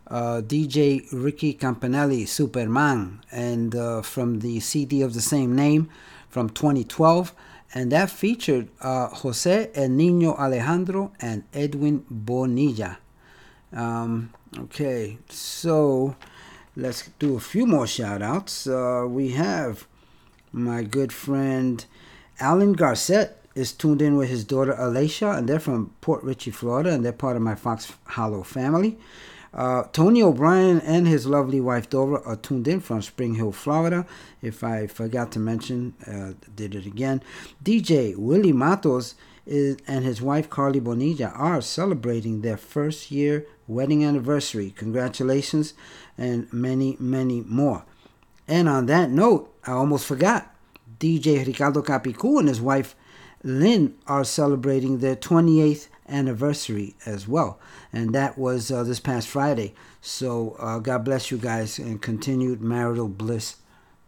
uh, 0.06 0.42
DJ 0.46 1.08
Ricky 1.12 1.56
Campanelli, 1.56 2.28
Superman, 2.28 3.22
and 3.32 3.76
uh, 3.76 4.04
from 4.04 4.42
the 4.42 4.60
CD 4.60 5.02
of 5.02 5.16
the 5.16 5.22
same 5.22 5.56
name 5.56 5.90
from 6.30 6.52
2012. 6.52 7.34
And 7.78 7.92
that 7.92 8.10
featured 8.10 8.70
uh, 8.82 9.10
Jose 9.10 9.70
El 9.76 9.90
Nino 9.90 10.34
Alejandro 10.34 11.12
and 11.20 11.44
Edwin 11.54 12.04
Bonilla. 12.10 12.98
Um, 13.72 14.34
okay, 14.58 15.20
so 15.30 16.16
let's 16.76 17.08
do 17.20 17.36
a 17.36 17.40
few 17.40 17.68
more 17.68 17.86
shout 17.86 18.24
outs. 18.24 18.66
Uh, 18.66 19.06
we 19.08 19.34
have 19.34 19.86
my 20.52 20.82
good 20.82 21.14
friend 21.14 21.86
Alan 22.40 22.74
Garcett 22.74 23.46
is 23.54 23.74
tuned 23.74 24.02
in 24.02 24.18
with 24.18 24.30
his 24.30 24.44
daughter 24.44 24.74
Alicia, 24.76 25.34
and 25.34 25.48
they're 25.48 25.60
from 25.60 25.94
Port 26.02 26.24
Richey, 26.24 26.50
Florida, 26.50 26.92
and 26.92 27.06
they're 27.06 27.14
part 27.14 27.36
of 27.36 27.44
my 27.44 27.54
Fox 27.54 27.94
Hollow 28.06 28.42
family. 28.42 28.98
Uh, 29.58 29.84
Tony 29.92 30.22
O'Brien 30.22 30.80
and 30.82 31.08
his 31.08 31.26
lovely 31.26 31.60
wife 31.60 31.90
Dora 31.90 32.22
are 32.24 32.36
tuned 32.36 32.68
in 32.68 32.80
from 32.80 33.02
Spring 33.02 33.34
Hill, 33.36 33.52
Florida. 33.52 34.06
If 34.40 34.64
I 34.64 34.86
forgot 34.86 35.32
to 35.32 35.40
mention, 35.40 35.96
uh, 36.06 36.34
did 36.56 36.76
it 36.76 36.86
again. 36.86 37.24
DJ 37.64 38.16
Willie 38.16 38.54
Matos 38.54 39.16
is, 39.48 39.78
and 39.88 40.06
his 40.06 40.22
wife 40.22 40.48
Carly 40.48 40.80
Bonilla 40.80 41.30
are 41.30 41.60
celebrating 41.62 42.42
their 42.42 42.58
first 42.58 43.10
year 43.10 43.48
wedding 43.68 44.06
anniversary. 44.06 44.72
Congratulations, 44.78 45.74
and 46.20 46.52
many, 46.54 46.96
many 47.00 47.42
more. 47.42 47.84
And 48.48 48.70
on 48.70 48.86
that 48.86 49.10
note, 49.10 49.52
I 49.66 49.72
almost 49.72 50.06
forgot. 50.06 50.54
DJ 51.00 51.46
Ricardo 51.46 51.82
Capicu 51.82 52.40
and 52.40 52.48
his 52.48 52.62
wife 52.62 52.96
Lynn 53.44 53.96
are 54.08 54.24
celebrating 54.24 55.00
their 55.00 55.16
28th 55.16 55.88
anniversary 56.08 56.96
as 57.06 57.28
well. 57.28 57.60
And 57.92 58.14
that 58.14 58.38
was 58.38 58.72
uh, 58.72 58.84
this 58.84 59.00
past 59.00 59.28
Friday. 59.28 59.74
So 60.02 60.56
uh, 60.60 60.80
God 60.80 61.06
bless 61.06 61.32
you 61.32 61.38
guys 61.38 61.80
and 61.80 62.02
continued 62.02 62.62
marital 62.62 63.08
bliss 63.08 63.58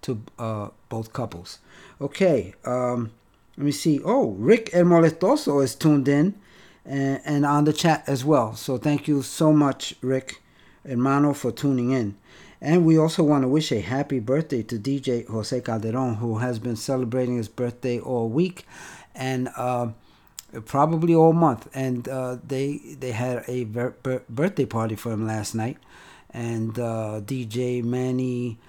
to 0.01 0.21
uh, 0.37 0.69
both 0.89 1.13
couples. 1.13 1.59
Okay, 2.01 2.53
um, 2.65 3.11
let 3.57 3.65
me 3.65 3.71
see. 3.71 3.99
Oh, 4.03 4.31
Rick 4.31 4.69
El 4.73 4.85
Molestoso 4.85 5.63
is 5.63 5.75
tuned 5.75 6.07
in 6.07 6.35
and, 6.85 7.21
and 7.25 7.45
on 7.45 7.65
the 7.65 7.73
chat 7.73 8.03
as 8.07 8.23
well. 8.23 8.55
So 8.55 8.77
thank 8.77 9.07
you 9.07 9.21
so 9.21 9.51
much, 9.51 9.95
Rick 10.01 10.41
Hermano, 10.87 11.33
for 11.33 11.51
tuning 11.51 11.91
in. 11.91 12.17
And 12.61 12.85
we 12.85 12.97
also 12.97 13.23
want 13.23 13.43
to 13.43 13.47
wish 13.47 13.71
a 13.71 13.79
happy 13.79 14.19
birthday 14.19 14.63
to 14.63 14.77
DJ 14.77 15.27
Jose 15.27 15.61
Calderon, 15.61 16.15
who 16.15 16.39
has 16.39 16.59
been 16.59 16.75
celebrating 16.75 17.37
his 17.37 17.47
birthday 17.47 17.99
all 17.99 18.27
week 18.27 18.65
and 19.15 19.49
uh, 19.55 19.89
probably 20.65 21.15
all 21.15 21.33
month. 21.33 21.67
And 21.73 22.07
uh, 22.07 22.37
they 22.45 22.77
they 22.99 23.11
had 23.11 23.43
a 23.47 23.65
bir- 23.65 24.23
birthday 24.29 24.65
party 24.65 24.95
for 24.95 25.11
him 25.11 25.25
last 25.27 25.55
night. 25.55 25.77
And 26.31 26.77
uh, 26.77 27.21
DJ 27.25 27.83
Manny 27.83 28.59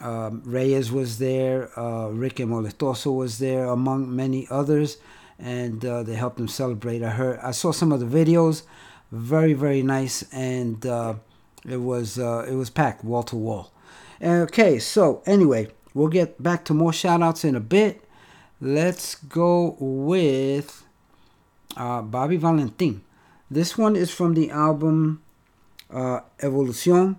um, 0.00 0.42
Reyes 0.44 0.90
was 0.90 1.18
there, 1.18 1.78
uh, 1.78 2.08
Rick 2.08 2.36
Molestoso 2.36 3.14
was 3.14 3.38
there, 3.38 3.66
among 3.66 4.14
many 4.14 4.46
others. 4.50 4.98
And 5.38 5.84
uh, 5.84 6.02
they 6.02 6.14
helped 6.14 6.38
him 6.38 6.48
celebrate. 6.48 7.02
I 7.02 7.10
heard, 7.10 7.38
I 7.40 7.50
saw 7.50 7.72
some 7.72 7.92
of 7.92 8.00
the 8.00 8.06
videos, 8.06 8.62
very 9.10 9.52
very 9.52 9.82
nice, 9.82 10.24
and 10.32 10.84
uh, 10.86 11.14
it 11.68 11.78
was 11.78 12.18
uh, 12.18 12.46
it 12.48 12.54
was 12.54 12.70
packed 12.70 13.04
wall 13.04 13.24
to 13.24 13.36
wall. 13.36 13.72
Okay, 14.22 14.78
so 14.78 15.22
anyway, 15.26 15.68
we'll 15.92 16.08
get 16.08 16.40
back 16.42 16.64
to 16.66 16.74
more 16.74 16.92
shout 16.92 17.20
outs 17.20 17.44
in 17.44 17.56
a 17.56 17.60
bit. 17.60 18.04
Let's 18.60 19.16
go 19.16 19.76
with 19.80 20.83
uh, 21.76 22.02
Bobby 22.02 22.36
Valentin. 22.36 23.02
This 23.50 23.76
one 23.76 23.96
is 23.96 24.10
from 24.10 24.34
the 24.34 24.50
album 24.50 25.22
uh, 25.90 26.20
Evolucion 26.40 27.16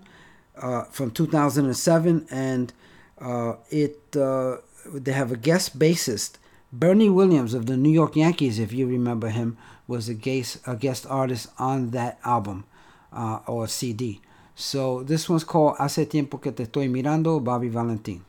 uh, 0.60 0.84
from 0.84 1.10
2007, 1.10 2.26
and 2.30 2.72
uh, 3.20 3.54
it 3.70 3.98
uh, 4.16 4.56
they 4.92 5.12
have 5.12 5.32
a 5.32 5.36
guest 5.36 5.78
bassist. 5.78 6.38
Bernie 6.72 7.08
Williams 7.08 7.54
of 7.54 7.66
the 7.66 7.76
New 7.76 7.90
York 7.90 8.16
Yankees, 8.16 8.58
if 8.58 8.72
you 8.72 8.86
remember 8.86 9.28
him, 9.28 9.56
was 9.86 10.08
a 10.08 10.14
guest, 10.14 10.58
a 10.66 10.74
guest 10.74 11.06
artist 11.08 11.48
on 11.58 11.90
that 11.90 12.18
album 12.24 12.64
uh, 13.12 13.38
or 13.46 13.68
CD. 13.68 14.20
So 14.54 15.02
this 15.02 15.28
one's 15.28 15.44
called 15.44 15.76
Hace 15.78 16.06
tiempo 16.08 16.38
que 16.38 16.50
te 16.52 16.64
estoy 16.64 16.88
mirando, 16.88 17.42
Bobby 17.42 17.68
Valentin. 17.68 18.24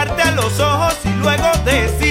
mirarte 0.00 0.22
a 0.22 0.30
los 0.32 0.58
ojos 0.60 0.94
y 1.04 1.10
luego 1.20 1.46
decir 1.64 2.09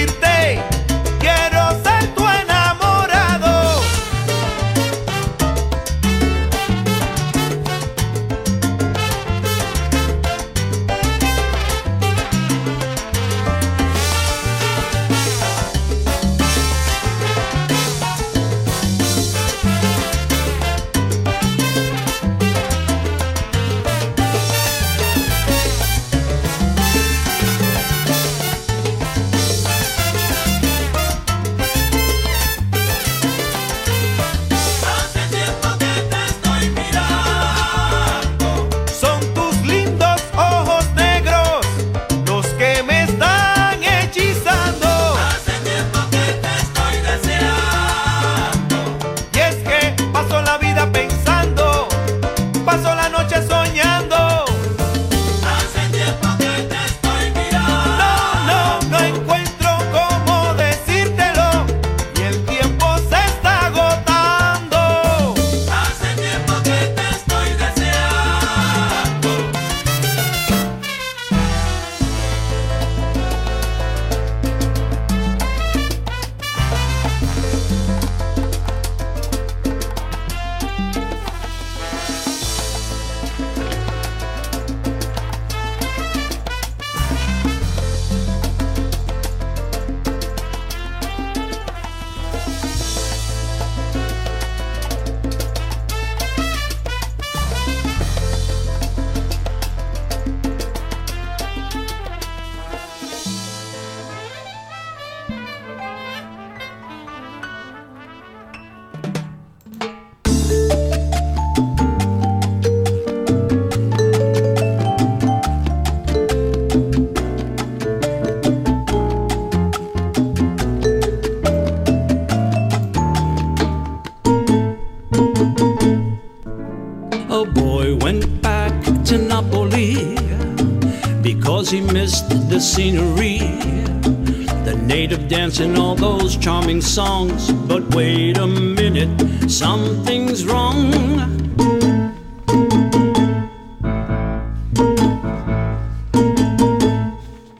songs, 136.80 137.52
but 137.52 137.94
wait 137.94 138.38
a 138.38 138.46
minute, 138.46 139.50
something's 139.50 140.46
wrong. 140.46 140.94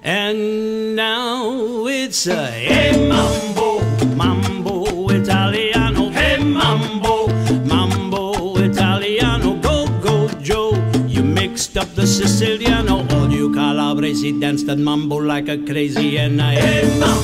And 0.02 0.96
now 0.96 1.86
it's 1.86 2.26
a 2.26 2.46
hey 2.50 3.08
mambo, 3.08 3.80
mambo 4.16 5.08
Italiano, 5.10 6.10
hey 6.10 6.42
mambo, 6.42 7.28
mambo 7.64 8.56
Italiano, 8.58 9.54
go 9.60 9.86
go 10.00 10.28
Joe. 10.40 10.72
You 11.06 11.22
mixed 11.22 11.76
up 11.76 11.88
the 11.94 12.06
Siciliano, 12.06 13.06
all 13.12 13.30
you 13.30 13.52
Calabrese 13.52 14.38
danced 14.40 14.66
that 14.66 14.78
mambo 14.78 15.16
like 15.16 15.48
a 15.48 15.58
crazy, 15.58 16.18
and 16.18 16.40
I 16.40 16.54
hey 16.54 16.98
mambo. 16.98 17.19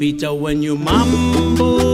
pizza 0.00 0.32
when 0.32 0.62
you 0.62 0.78
mumble. 0.78 1.89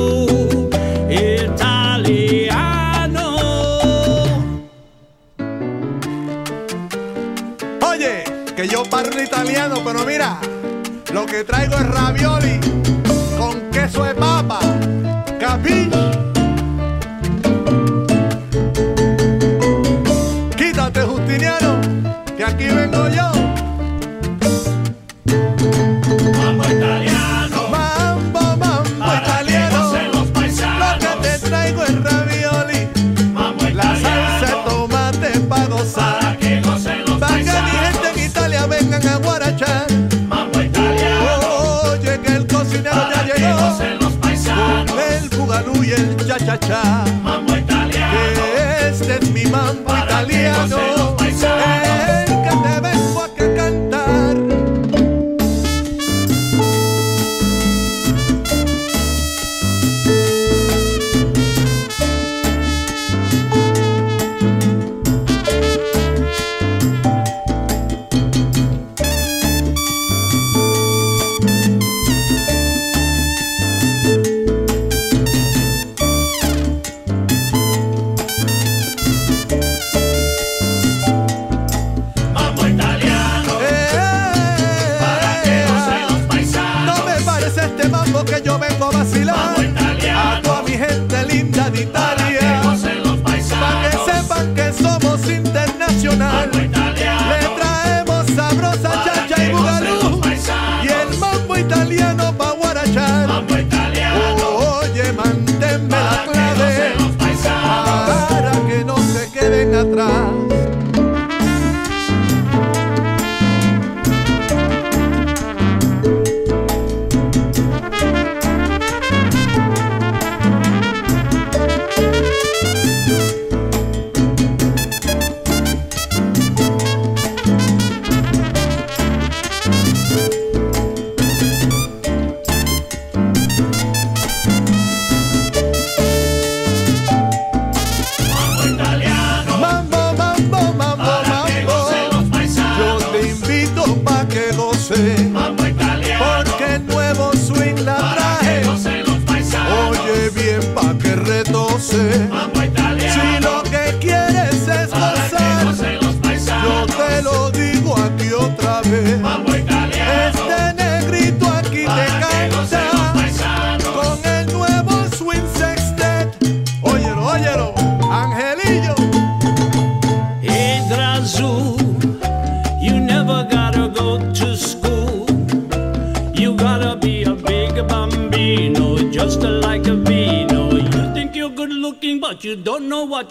Cha-cha-cha. 46.66 47.04
Mambo 47.22 47.56
italiano, 47.56 48.34
Que 48.34 48.88
este 48.88 49.14
es 49.22 49.30
mi 49.30 49.44
mambo 49.46 49.84
Para 49.84 50.04
italiano. 50.22 50.95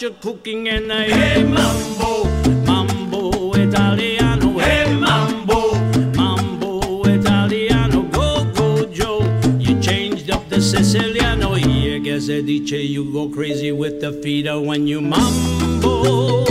You're 0.06 0.14
cooking. 0.22 0.68
And 0.69 0.94
I, 0.94 1.06
hey, 1.06 1.44
mambo, 1.44 2.26
mambo 2.64 3.53
italiano, 3.53 4.60
hey, 4.60 4.94
mambo, 4.94 5.73
mambo 6.15 7.02
italiano, 7.06 8.03
go, 8.11 8.45
go, 8.53 8.86
Joe. 8.86 9.23
You 9.57 9.82
changed 9.82 10.30
up 10.30 10.48
the 10.49 10.57
Siciliano. 10.57 11.56
Here, 11.56 11.98
guess 11.99 12.30
I 12.30 12.41
dice 12.41 12.72
you 12.72 13.11
go 13.11 13.30
crazy 13.30 13.72
with 13.72 13.99
the 13.99 14.11
feeder 14.22 14.61
when 14.61 14.86
you 14.86 15.02
mambo 15.02 16.44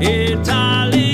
italiano. 0.00 1.04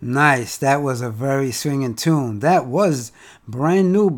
Nice. 0.00 0.56
That 0.56 0.80
was 0.80 1.02
a 1.02 1.10
very 1.10 1.52
swinging 1.52 1.94
tune. 1.94 2.38
That 2.40 2.64
was 2.64 3.12
brand 3.12 3.12
new 3.12 3.13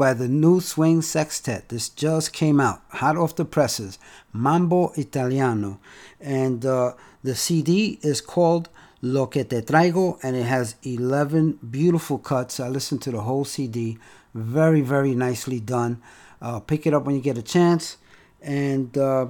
by 0.06 0.14
the 0.14 0.28
New 0.28 0.60
Swing 0.60 1.02
Sextet. 1.02 1.68
This 1.68 1.88
just 1.88 2.32
came 2.32 2.60
out, 2.60 2.80
hot 2.90 3.16
off 3.16 3.34
the 3.34 3.44
presses. 3.44 3.98
Mambo 4.32 4.92
Italiano. 4.94 5.80
And 6.20 6.64
uh, 6.64 6.92
the 7.24 7.34
CD 7.34 7.98
is 8.02 8.20
called 8.20 8.68
Lo 9.02 9.26
que 9.26 9.42
te 9.42 9.62
traigo, 9.62 10.20
and 10.22 10.36
it 10.36 10.44
has 10.44 10.76
11 10.84 11.58
beautiful 11.68 12.18
cuts. 12.18 12.60
I 12.60 12.68
listened 12.68 13.02
to 13.02 13.10
the 13.10 13.22
whole 13.22 13.44
CD. 13.44 13.98
Very, 14.32 14.80
very 14.80 15.16
nicely 15.16 15.58
done. 15.58 16.00
Uh, 16.40 16.60
pick 16.60 16.86
it 16.86 16.94
up 16.94 17.04
when 17.04 17.16
you 17.16 17.20
get 17.20 17.36
a 17.36 17.42
chance. 17.42 17.96
And 18.40 18.96
uh, 18.96 19.26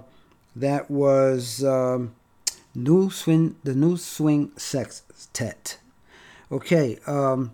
that 0.56 0.90
was 0.90 1.64
um, 1.64 2.14
New 2.74 3.08
Swing, 3.08 3.56
the 3.64 3.74
New 3.74 3.96
Swing 3.96 4.52
Sextet. 4.58 5.78
Okay, 6.52 6.98
um, 7.06 7.52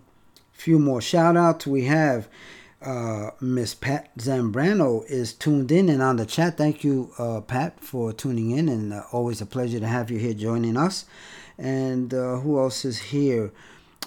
few 0.51 0.77
more 0.77 0.99
shout 0.99 1.37
outs. 1.37 1.65
We 1.65 1.85
have 1.85 2.27
uh, 2.83 3.31
Miss 3.39 3.73
Pat 3.73 4.15
Zambrano 4.17 5.05
is 5.07 5.33
tuned 5.33 5.71
in 5.71 5.89
and 5.89 6.01
on 6.01 6.17
the 6.17 6.25
chat. 6.25 6.57
Thank 6.57 6.83
you, 6.83 7.11
uh, 7.17 7.41
Pat, 7.41 7.79
for 7.79 8.13
tuning 8.13 8.51
in, 8.51 8.67
and 8.69 8.93
uh, 8.93 9.03
always 9.11 9.41
a 9.41 9.45
pleasure 9.45 9.79
to 9.79 9.87
have 9.87 10.11
you 10.11 10.19
here 10.19 10.33
joining 10.33 10.77
us. 10.77 11.05
And 11.57 12.13
uh, 12.13 12.37
who 12.37 12.59
else 12.59 12.83
is 12.83 12.99
here? 12.99 13.51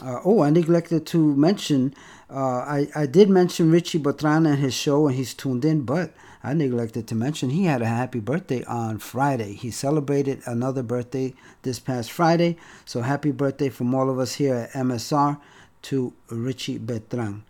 Uh, 0.03 0.21
oh, 0.25 0.43
I 0.43 0.51
neglected 0.51 1.07
to 1.07 1.35
mention. 1.37 1.95
Uh, 2.29 2.59
I 2.59 2.89
I 2.95 3.07
did 3.07 3.31
mention 3.31 3.71
Richie 3.71 3.99
Botran 3.99 4.47
and 4.47 4.59
his 4.59 4.75
show, 4.75 5.07
and 5.07 5.17
he's 5.17 5.33
tuned 5.33 5.65
in, 5.65 5.83
but 5.83 6.13
I 6.45 6.53
neglected 6.53 7.09
to 7.09 7.15
mention 7.15 7.51
he 7.51 7.65
had 7.65 7.83
a 7.83 7.87
happy 7.87 8.21
birthday 8.21 8.63
on 8.65 8.99
Friday. 8.99 9.55
He 9.55 9.71
celebrated 9.71 10.43
another 10.45 10.83
birthday 10.83 11.35
this 11.63 11.79
past 11.79 12.13
Friday. 12.13 12.57
So 12.85 13.03
happy 13.03 13.31
birthday 13.31 13.69
from 13.69 13.95
all 13.95 14.11
of 14.11 14.19
us 14.19 14.35
here 14.35 14.55
at 14.55 14.73
MSR 14.73 15.41
to 15.83 16.13
Richie 16.31 16.79
Betran. 16.79 17.43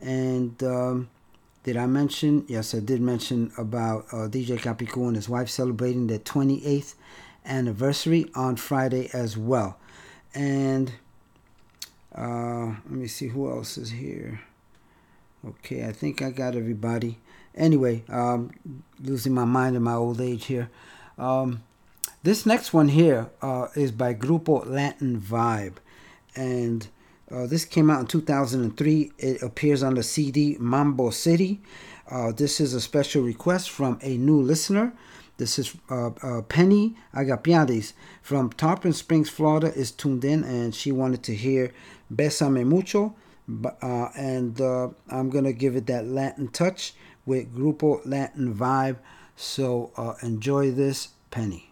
And 0.00 0.62
um, 0.62 1.10
did 1.62 1.76
I 1.76 1.86
mention? 1.86 2.44
Yes, 2.48 2.74
I 2.74 2.80
did 2.80 3.00
mention 3.00 3.52
about 3.58 4.06
uh, 4.12 4.28
DJ 4.28 4.58
Capicu 4.58 5.06
and 5.06 5.16
his 5.16 5.28
wife 5.28 5.48
celebrating 5.50 6.06
their 6.06 6.18
28th 6.18 6.94
anniversary 7.44 8.30
on 8.34 8.56
Friday 8.56 9.10
as 9.12 9.36
well. 9.36 9.78
And 10.34 10.92
uh, 12.16 12.66
let 12.66 12.90
me 12.90 13.06
see 13.06 13.28
who 13.28 13.50
else 13.50 13.76
is 13.76 13.90
here. 13.90 14.40
Okay, 15.46 15.86
I 15.86 15.92
think 15.92 16.22
I 16.22 16.30
got 16.30 16.54
everybody. 16.54 17.18
Anyway, 17.54 18.04
um, 18.08 18.50
losing 19.02 19.34
my 19.34 19.44
mind 19.44 19.76
in 19.76 19.82
my 19.82 19.94
old 19.94 20.20
age 20.20 20.46
here. 20.46 20.70
Um, 21.18 21.62
this 22.22 22.44
next 22.44 22.72
one 22.72 22.88
here 22.88 23.30
uh, 23.40 23.68
is 23.74 23.92
by 23.92 24.14
Grupo 24.14 24.66
Latin 24.66 25.20
Vibe, 25.20 25.76
and 26.36 26.88
uh, 27.30 27.46
this 27.46 27.64
came 27.64 27.90
out 27.90 28.00
in 28.00 28.06
2003. 28.06 29.12
It 29.18 29.42
appears 29.42 29.82
on 29.82 29.94
the 29.94 30.02
CD 30.02 30.56
Mambo 30.58 31.10
City. 31.10 31.60
Uh, 32.10 32.32
this 32.32 32.60
is 32.60 32.74
a 32.74 32.80
special 32.80 33.22
request 33.22 33.70
from 33.70 33.98
a 34.02 34.16
new 34.16 34.40
listener. 34.40 34.92
This 35.36 35.58
is 35.58 35.74
uh, 35.88 36.10
uh, 36.22 36.42
Penny 36.42 36.96
Agapiades 37.14 37.94
from 38.20 38.50
Tarpon 38.50 38.92
Springs, 38.92 39.30
Florida, 39.30 39.72
is 39.72 39.90
tuned 39.90 40.24
in 40.24 40.44
and 40.44 40.74
she 40.74 40.92
wanted 40.92 41.22
to 41.22 41.34
hear 41.34 41.72
Besame 42.14 42.66
Mucho. 42.66 43.14
Uh, 43.64 44.08
and 44.16 44.60
uh, 44.60 44.88
I'm 45.08 45.30
going 45.30 45.44
to 45.44 45.52
give 45.52 45.76
it 45.76 45.86
that 45.86 46.06
Latin 46.06 46.48
touch 46.48 46.92
with 47.24 47.54
Grupo 47.54 48.00
Latin 48.04 48.54
vibe. 48.54 48.98
So 49.34 49.92
uh, 49.96 50.14
enjoy 50.22 50.72
this, 50.72 51.08
Penny. 51.30 51.70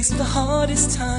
face 0.00 0.16
the 0.16 0.24
hardest 0.24 0.96
time. 0.96 1.09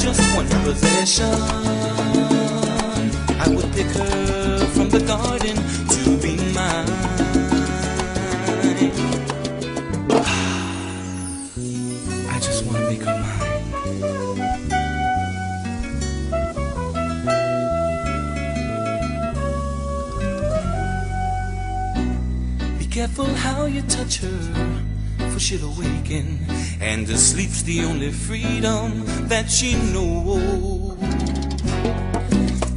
just 0.00 0.34
one 0.34 0.48
position. 0.64 1.59
It's 27.60 27.66
the 27.66 27.84
only 27.84 28.10
freedom 28.10 29.04
that 29.28 29.50
she 29.50 29.74
knows. 29.92 30.96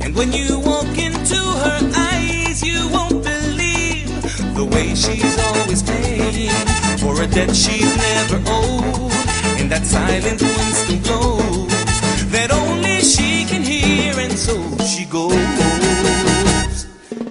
And 0.01 0.13
when 0.13 0.33
you 0.33 0.59
walk 0.59 0.97
into 0.97 1.39
her 1.63 1.79
eyes, 1.95 2.61
you 2.61 2.89
won't 2.89 3.23
believe 3.23 4.11
the 4.55 4.65
way 4.65 4.93
she's 4.93 5.39
always 5.39 5.83
paying 5.83 6.49
for 6.97 7.21
a 7.21 7.27
debt 7.27 7.55
she's 7.55 7.95
never 7.95 8.43
owed. 8.45 9.13
And 9.57 9.71
that 9.71 9.85
silent 9.85 10.41
wind 10.41 10.75
still 10.75 10.99
blows 10.99 12.31
that 12.33 12.51
only 12.51 12.99
she 12.99 13.45
can 13.45 13.63
hear, 13.63 14.19
and 14.19 14.37
so 14.37 14.55
she 14.83 15.05
goes. 15.05 15.33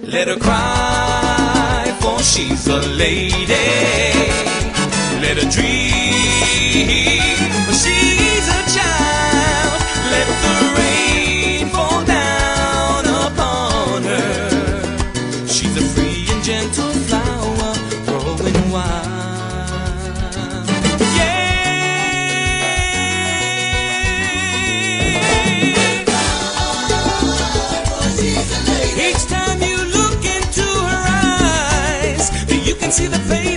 Let 0.01 0.27
her 0.27 0.39
cry, 0.39 1.95
for 2.01 2.17
she's 2.23 2.65
a 2.67 2.79
lady. 2.97 3.45
Let 5.21 5.37
her 5.37 5.49
dream. 5.51 7.22
see 32.93 33.07
the 33.07 33.17
face. 33.17 33.52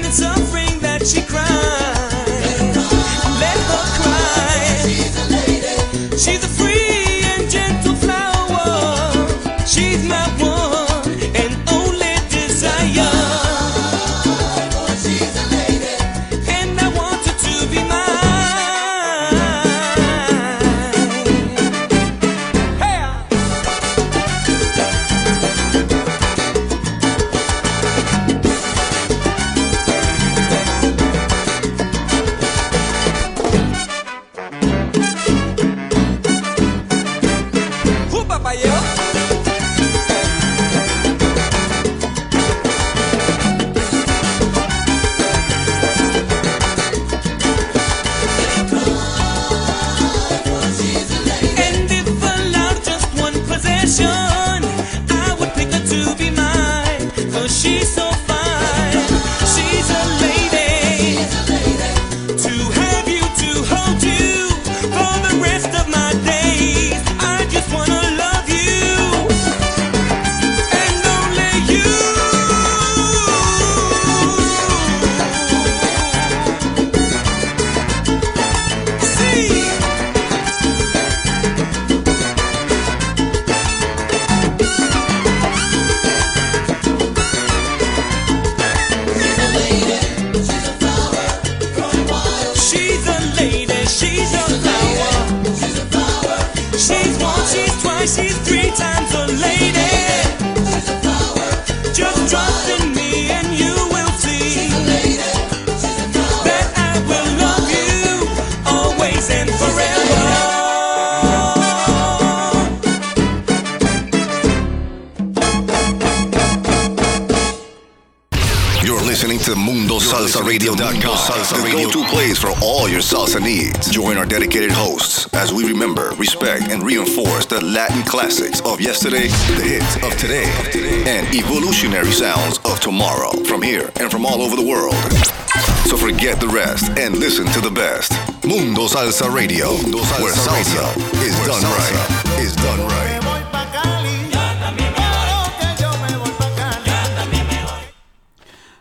Salsa 139.17 139.35
Radio, 139.35 139.73
Mundo 139.73 139.99
Salsa 140.01 140.23
where 140.23 140.35
salsa 140.35 140.95
Radio 140.95 141.25
is 141.25 141.35
where 141.39 141.47
done 141.49 141.63
salsa 141.63 141.73
right. 141.73 142.39
Is 142.39 142.55
done 142.57 142.81
right. 142.87 143.17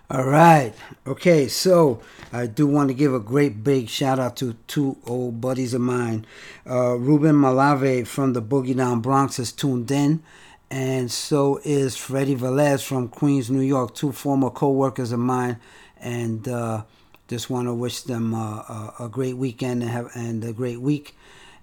All 0.10 0.26
right. 0.26 0.74
Okay, 1.08 1.48
so 1.48 2.02
I 2.34 2.48
do 2.48 2.68
want 2.68 2.90
to 2.90 2.94
give 2.94 3.14
a 3.14 3.20
great 3.22 3.64
big 3.64 3.88
shout 3.88 4.20
out 4.20 4.36
to 4.36 4.58
two 4.68 4.98
old 5.08 5.40
buddies 5.40 5.74
of 5.74 5.80
mine. 5.80 6.26
Uh, 6.70 6.96
Ruben 6.98 7.36
Malave 7.36 8.06
from 8.06 8.34
the 8.34 8.42
Boogie 8.42 8.76
Down 8.76 9.00
Bronx 9.00 9.40
is 9.40 9.54
tuned 9.54 9.90
in, 9.90 10.22
and 10.70 11.10
so 11.10 11.62
is 11.64 11.96
Freddie 11.96 12.36
Velez 12.36 12.84
from 12.86 13.08
Queens, 13.08 13.50
New 13.50 13.62
York, 13.62 13.96
two 13.96 14.12
former 14.12 14.50
co 14.50 14.70
workers 14.70 15.14
of 15.14 15.20
mine. 15.20 15.56
And 15.98 16.46
uh, 16.50 16.84
just 17.28 17.50
want 17.50 17.68
to 17.68 17.74
wish 17.74 18.02
them 18.02 18.34
a, 18.34 18.94
a, 19.00 19.06
a, 19.06 19.10
great 19.10 19.38
weekend 19.38 19.82
and, 19.82 19.92
have, 19.92 20.10
and 20.16 20.44
a 20.44 20.54
great 20.54 20.80
week. 20.80 21.16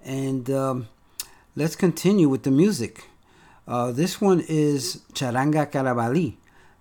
And 0.05 0.51
um, 0.51 0.89
let's 1.55 1.77
continue 1.77 2.29
with 2.29 2.43
the 2.43 2.51
music. 2.51 3.05
Uh, 3.67 3.93
this 3.93 4.21
one 4.21 4.41
is 4.49 5.03
Charanga 5.13 5.71
Carabali, 5.71 6.35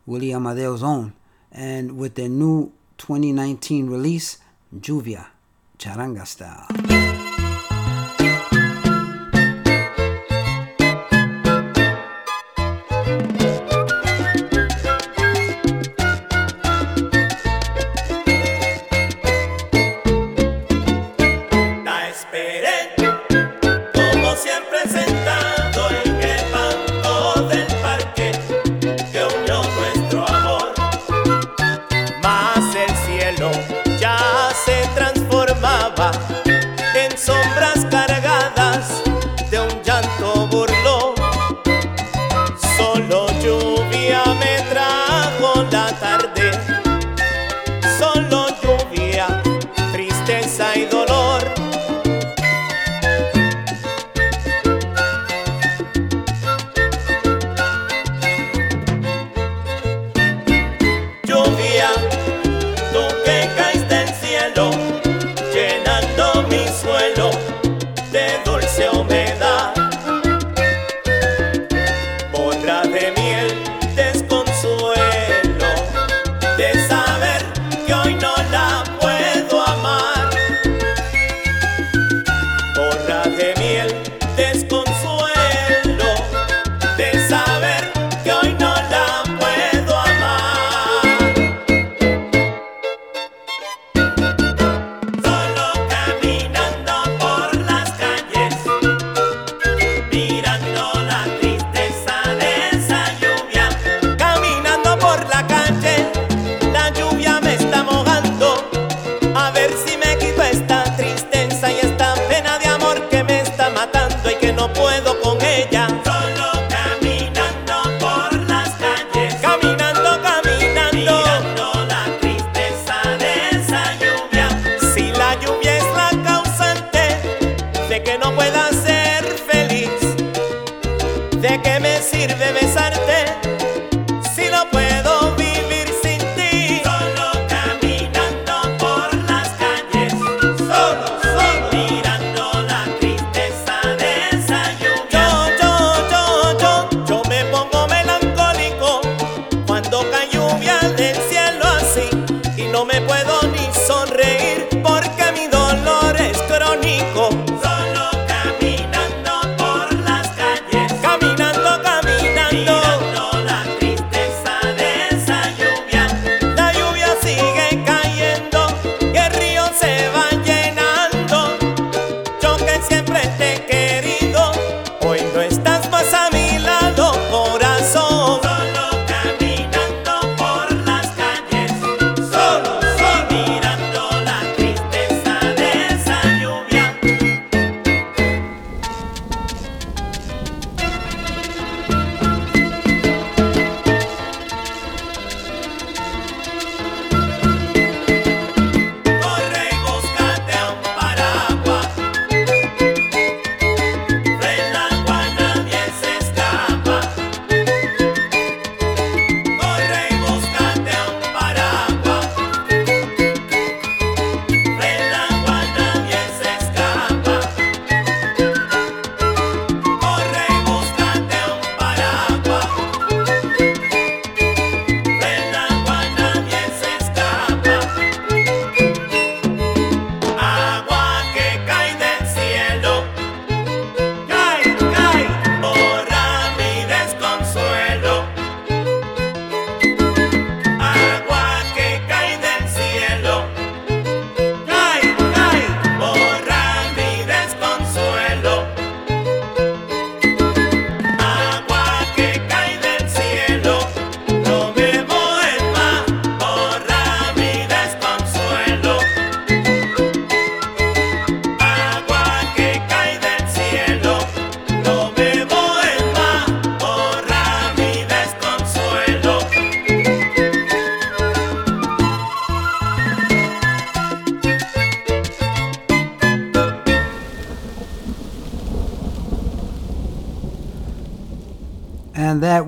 Willie 0.05 0.33
Amadeo's 0.33 0.81
own, 0.81 1.13
and 1.51 1.97
with 1.97 2.15
their 2.15 2.29
new 2.29 2.71
2019 2.97 3.87
release, 3.87 4.39
Lluvia, 4.73 5.27
Charanga 5.77 6.25
Style. 6.25 6.90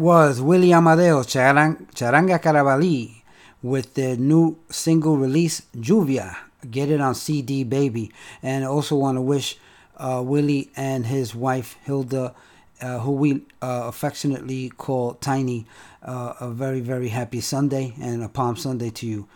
was 0.03 0.41
William 0.41 0.85
Amadeo 0.85 1.21
Charanga 1.23 2.37
Carabali 2.37 3.21
with 3.61 3.93
their 3.93 4.17
new 4.17 4.57
single 4.69 5.15
release, 5.15 5.61
Lluvia. 5.77 6.35
Get 6.69 6.89
it 6.89 6.99
on 6.99 7.15
CD, 7.15 7.63
baby. 7.63 8.11
And 8.41 8.65
I 8.65 8.67
also 8.67 8.97
want 8.97 9.15
to 9.15 9.21
wish 9.21 9.57
uh, 9.95 10.21
Willie 10.25 10.69
and 10.75 11.05
his 11.05 11.33
wife, 11.33 11.77
Hilda, 11.85 12.35
uh, 12.81 12.99
who 12.99 13.13
we 13.13 13.45
uh, 13.61 13.83
affectionately 13.85 14.71
call 14.71 15.13
Tiny, 15.13 15.65
uh, 16.01 16.33
a 16.41 16.49
very, 16.49 16.81
very 16.81 17.07
happy 17.07 17.39
Sunday 17.39 17.93
and 18.01 18.21
a 18.25 18.27
Palm 18.27 18.57
Sunday 18.57 18.89
to 18.89 19.07
you. 19.07 19.29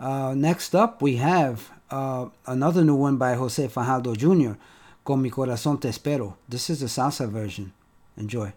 Uh, 0.00 0.34
next 0.36 0.74
up, 0.74 1.00
we 1.00 1.14
have 1.16 1.70
uh, 1.92 2.26
another 2.44 2.82
new 2.82 2.96
one 2.96 3.18
by 3.18 3.34
Jose 3.34 3.68
Fajardo 3.68 4.16
Jr., 4.16 4.58
Con 5.04 5.22
mi 5.22 5.30
corazón 5.30 5.80
te 5.80 5.88
espero. 5.88 6.34
This 6.48 6.68
is 6.70 6.80
the 6.80 6.86
salsa 6.86 7.26
version. 7.30 7.72
Enjoy. 8.18 8.52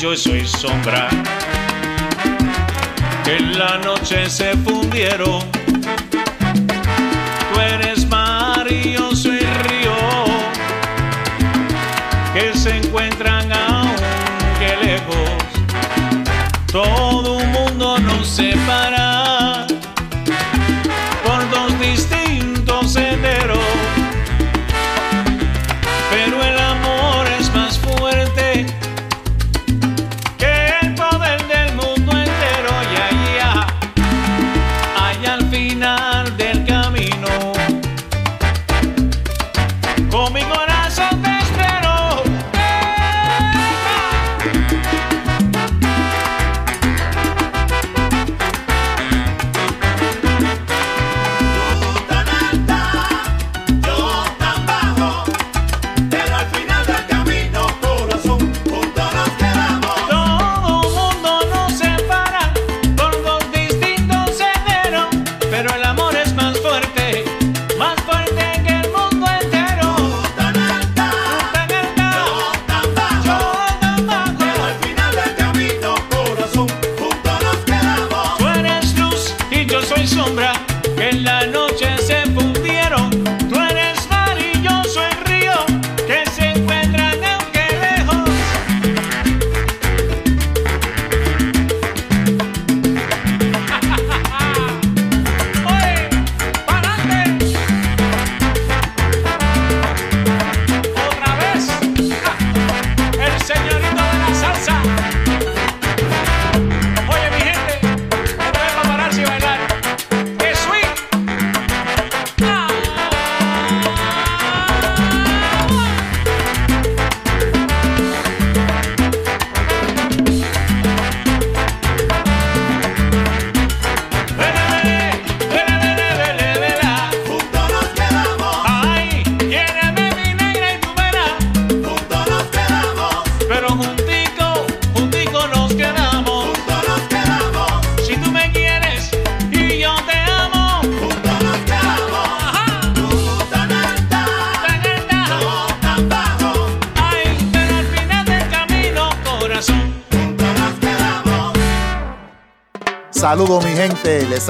yo 0.00 0.16
soy 0.16 0.46
sombra. 0.46 1.08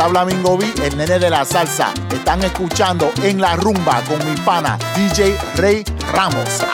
habla 0.09 0.25
Mingo 0.25 0.59
el 0.83 0.97
nene 0.97 1.19
de 1.19 1.29
la 1.29 1.45
salsa. 1.45 1.93
Están 2.11 2.43
escuchando 2.43 3.13
en 3.23 3.41
la 3.41 3.57
rumba 3.57 4.03
con 4.05 4.19
mi 4.27 4.37
pana 4.41 4.79
DJ 4.97 5.37
Rey 5.57 5.85
Ramos. 6.13 6.65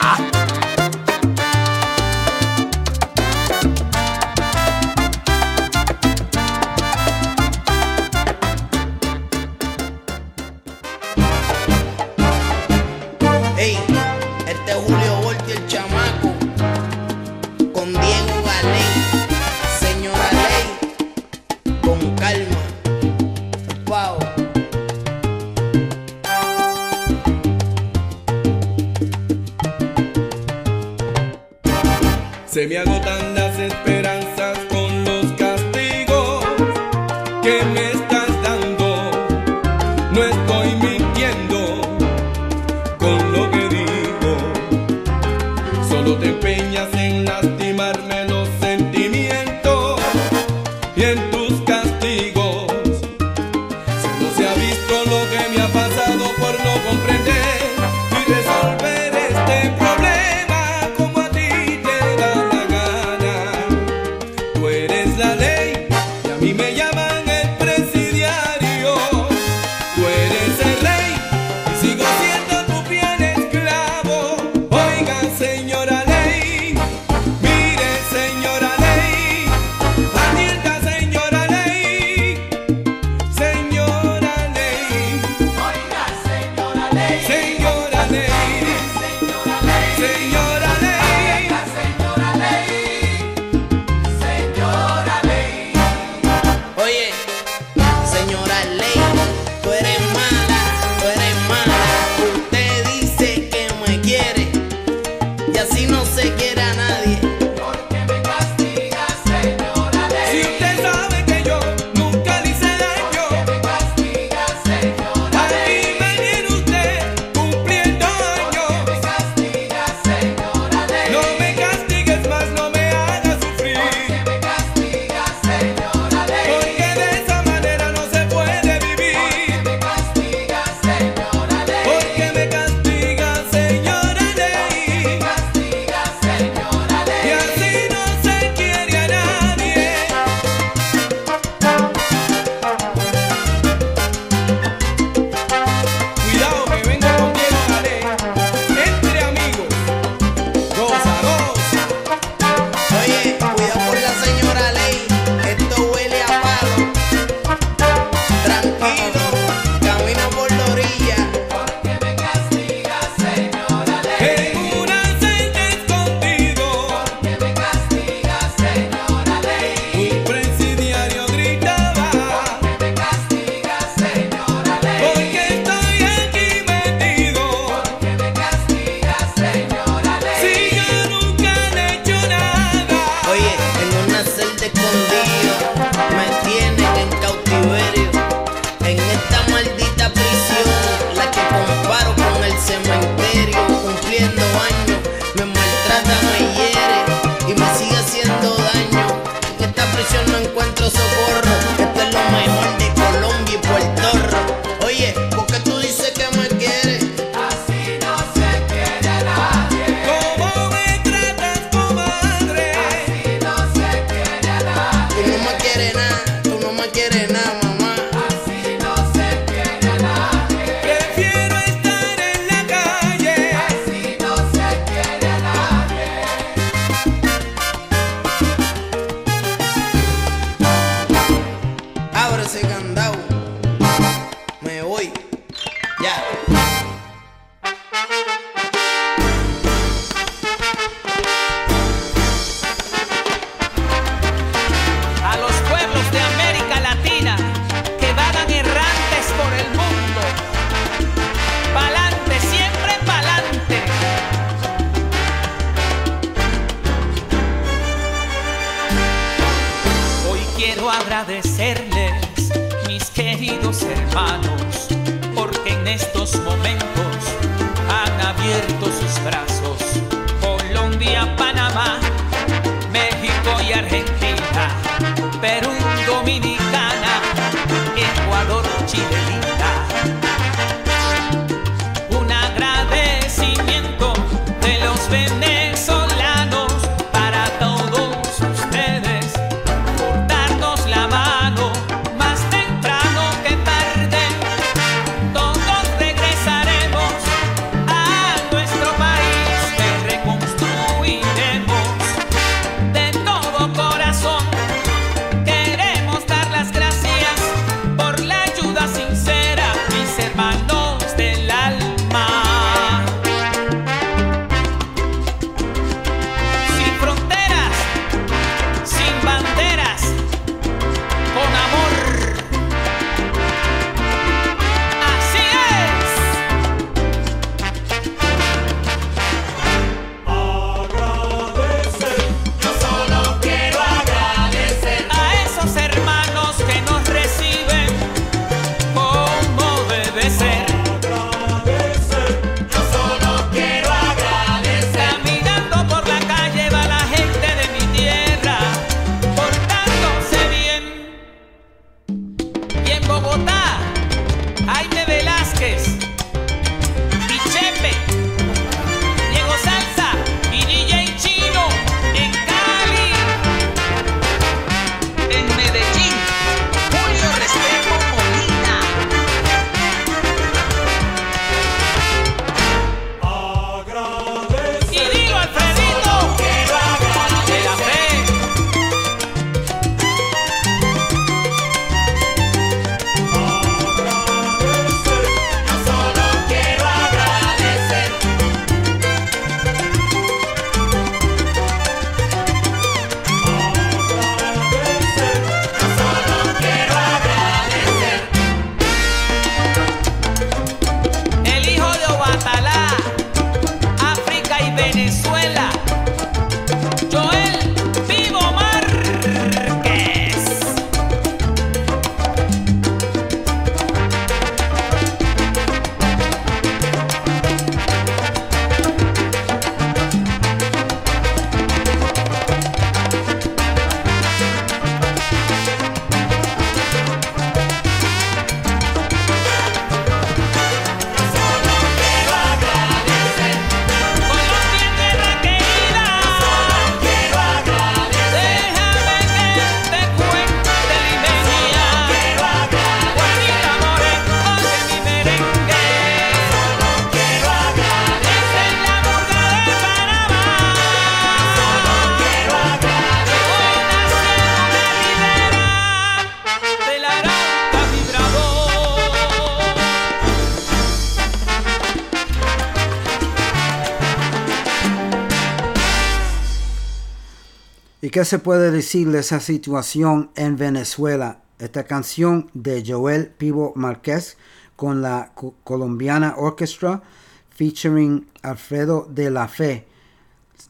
Qué 468.15 468.23
se 468.23 468.39
puede 468.39 468.71
decir 468.71 469.11
de 469.11 469.19
esa 469.19 469.41
situación 469.41 470.31
en 470.37 470.55
Venezuela? 470.55 471.41
Esta 471.59 471.83
canción 471.83 472.49
de 472.53 472.81
Joel 472.87 473.27
Pivo 473.27 473.73
Márquez 473.75 474.37
con 474.77 475.01
la 475.01 475.33
co- 475.35 475.53
colombiana 475.65 476.35
orchestra 476.37 477.03
featuring 477.49 478.25
Alfredo 478.41 479.05
de 479.09 479.31
la 479.31 479.49
Fe. 479.49 479.85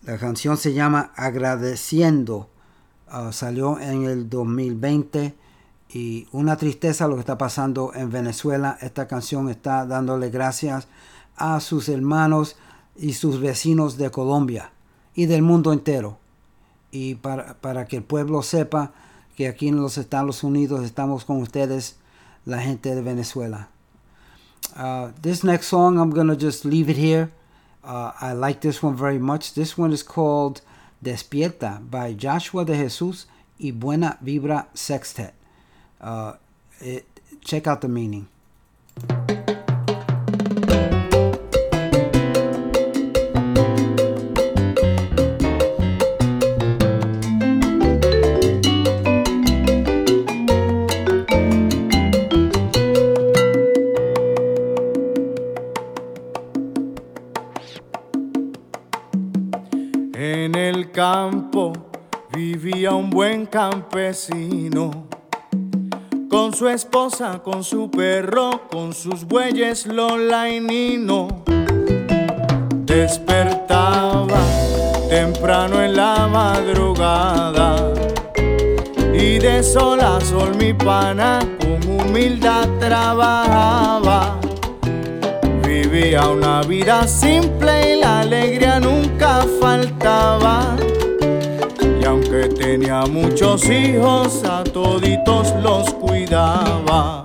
La 0.07 0.17
canción 0.17 0.57
se 0.57 0.73
llama 0.73 1.11
Agradeciendo. 1.15 2.49
Ah, 3.07 3.31
salió 3.31 3.79
en 3.79 4.05
el 4.05 4.27
2020 4.27 5.35
y 5.89 6.27
una 6.31 6.57
tristeza 6.57 7.07
lo 7.07 7.13
que 7.13 7.19
está 7.19 7.37
pasando 7.37 7.91
en 7.93 8.09
Venezuela. 8.09 8.75
Esta 8.81 9.07
canción 9.07 9.49
está 9.49 9.85
dándole 9.85 10.31
gracias 10.31 10.87
a 11.35 11.59
sus 11.59 11.89
hermanos 11.89 12.55
y 12.95 13.13
sus 13.13 13.39
vecinos 13.39 13.97
de 13.99 14.09
Colombia 14.09 14.71
y 15.13 15.27
del 15.27 15.43
mundo 15.43 15.71
entero. 15.73 16.24
Y 16.95 17.15
para, 17.15 17.55
para 17.55 17.87
que 17.87 17.97
el 17.97 18.03
pueblo 18.03 18.41
sepa 18.41 18.93
que 19.35 19.49
aquí 19.49 19.67
en 19.67 19.81
los 19.81 19.97
Estados 19.97 20.45
Unidos 20.45 20.85
estamos 20.85 21.25
con 21.25 21.41
ustedes, 21.41 21.97
la 22.45 22.61
gente 22.61 22.95
de 22.95 23.01
Venezuela. 23.01 23.67
Uh, 24.77 25.11
this 25.21 25.43
next 25.43 25.67
song, 25.67 25.97
I'm 25.99 26.11
going 26.11 26.29
to 26.29 26.37
just 26.37 26.63
leave 26.63 26.89
it 26.89 26.95
here. 26.95 27.31
Uh, 27.83 28.13
I 28.21 28.31
like 28.31 28.61
this 28.61 28.81
one 28.81 28.95
very 28.95 29.19
much. 29.19 29.55
This 29.55 29.77
one 29.77 29.91
is 29.91 30.03
called 30.03 30.61
Despierta 31.03 31.81
by 31.81 32.13
Joshua 32.13 32.63
de 32.63 32.75
Jesus 32.75 33.25
y 33.59 33.71
Buena 33.71 34.17
Vibra 34.23 34.67
Sextet. 34.73 35.33
Uh, 35.99 36.35
check 37.43 37.67
out 37.67 37.81
the 37.81 37.89
meaning. 37.89 38.29
Un 62.93 63.09
buen 63.09 63.45
campesino. 63.45 65.07
Con 66.29 66.53
su 66.53 66.67
esposa, 66.67 67.41
con 67.43 67.63
su 67.63 67.89
perro, 67.89 68.63
con 68.69 68.93
sus 68.93 69.23
bueyes 69.23 69.87
Lola 69.87 70.49
y 70.49 70.59
Nino. 70.59 71.43
Despertaba 72.85 74.39
temprano 75.09 75.81
en 75.81 75.95
la 75.95 76.27
madrugada. 76.27 77.93
Y 79.13 79.39
de 79.39 79.63
sol 79.63 80.01
a 80.01 80.19
sol 80.21 80.55
mi 80.57 80.73
pana 80.73 81.39
con 81.59 81.99
humildad 81.99 82.67
trabajaba. 82.79 84.39
Vivía 85.65 86.27
una 86.27 86.61
vida 86.61 87.07
simple 87.07 87.95
y 87.95 87.99
la 87.99 88.21
alegría 88.21 88.79
nunca 88.79 89.45
faltaba. 89.59 90.75
Y 92.05 92.07
aunque 92.07 92.49
tenía 92.49 93.01
muchos 93.07 93.67
hijos, 93.67 94.43
a 94.43 94.63
toditos 94.63 95.51
los 95.63 95.91
cuidaba. 95.95 97.23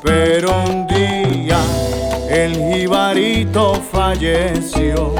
Pero 0.00 0.62
un 0.64 0.86
día 0.86 1.58
el 2.30 2.54
jibarito 2.54 3.74
falleció. 3.90 5.16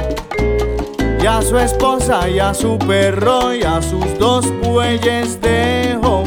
Y 1.21 1.25
a 1.25 1.41
su 1.41 1.57
esposa 1.57 2.29
y 2.29 2.39
a 2.39 2.53
su 2.53 2.77
perro 2.77 3.53
y 3.53 3.63
a 3.63 3.81
sus 3.81 4.17
dos 4.17 4.45
bueyes 4.61 5.41
dejó. 5.41 6.23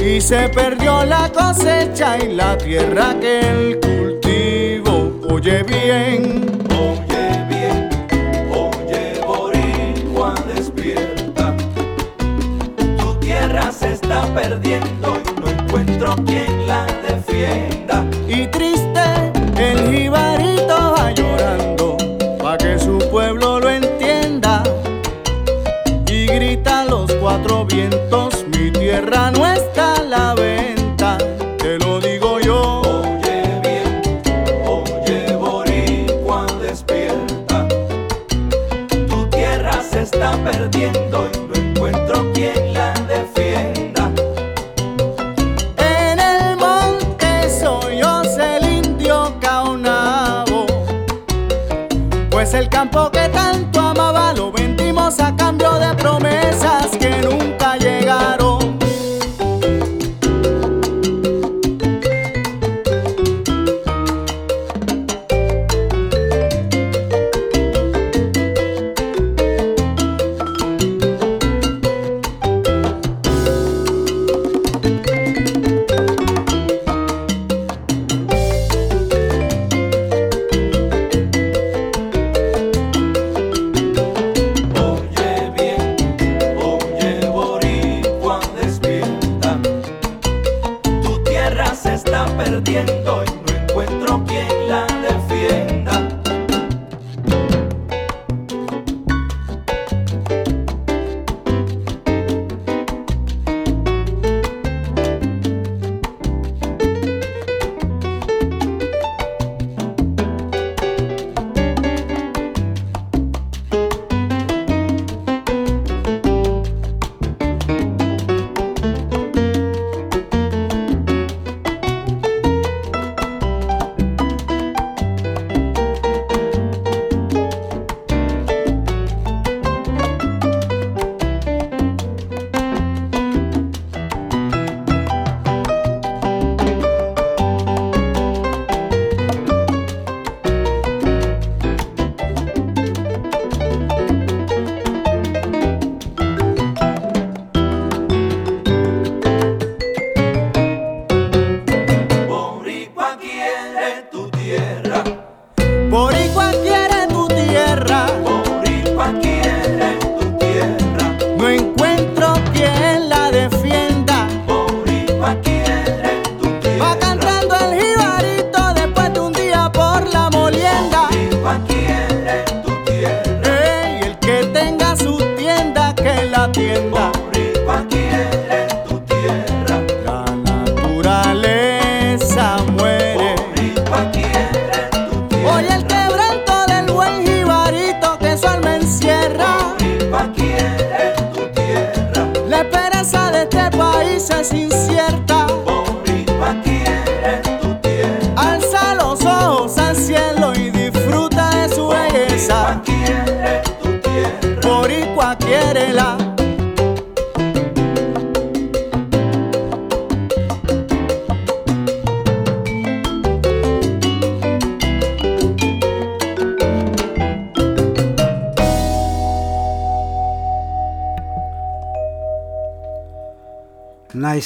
Y 0.00 0.20
se 0.20 0.48
perdió 0.50 1.04
la 1.04 1.32
cosecha 1.32 2.16
y 2.16 2.32
la 2.32 2.56
tierra 2.56 3.16
que 3.20 3.40
él 3.40 3.80
cultivó. 3.80 5.34
Oye 5.34 5.64
bien, 5.64 6.63
perdiendo 14.34 15.16
y 15.24 15.40
no 15.40 15.48
encuentro 15.48 16.16
quien 16.26 16.66
la 16.66 16.86
defienda. 17.06 18.04
Y 18.28 18.46
triste 18.48 19.32
el 19.56 19.94
jibarito 19.94 20.94
va 20.96 21.12
llorando 21.12 21.96
pa' 22.42 22.58
que 22.58 22.78
su 22.78 22.98
pueblo 23.10 23.60
lo 23.60 23.70
entienda. 23.70 24.62
Y 26.06 26.26
grita 26.26 26.80
a 26.80 26.84
los 26.84 27.12
cuatro 27.14 27.64
vientos 27.64 28.44
mi 28.48 28.70
tierra 28.70 29.30
no 29.30 29.46
está 29.46 29.94
a 29.94 30.02
la 30.02 30.34
venta 30.34 31.18
te 31.58 31.78
lo 31.78 32.00
digo 32.00 32.40
yo. 32.40 32.82
Oye 32.82 33.42
bien, 33.62 34.02
oye 34.66 35.34
boricua 35.36 36.46
despierta. 36.60 37.66
Tu 39.08 39.26
tierra 39.30 39.80
se 39.82 40.02
está 40.02 40.32
perdiendo 40.44 41.26
y 41.32 41.43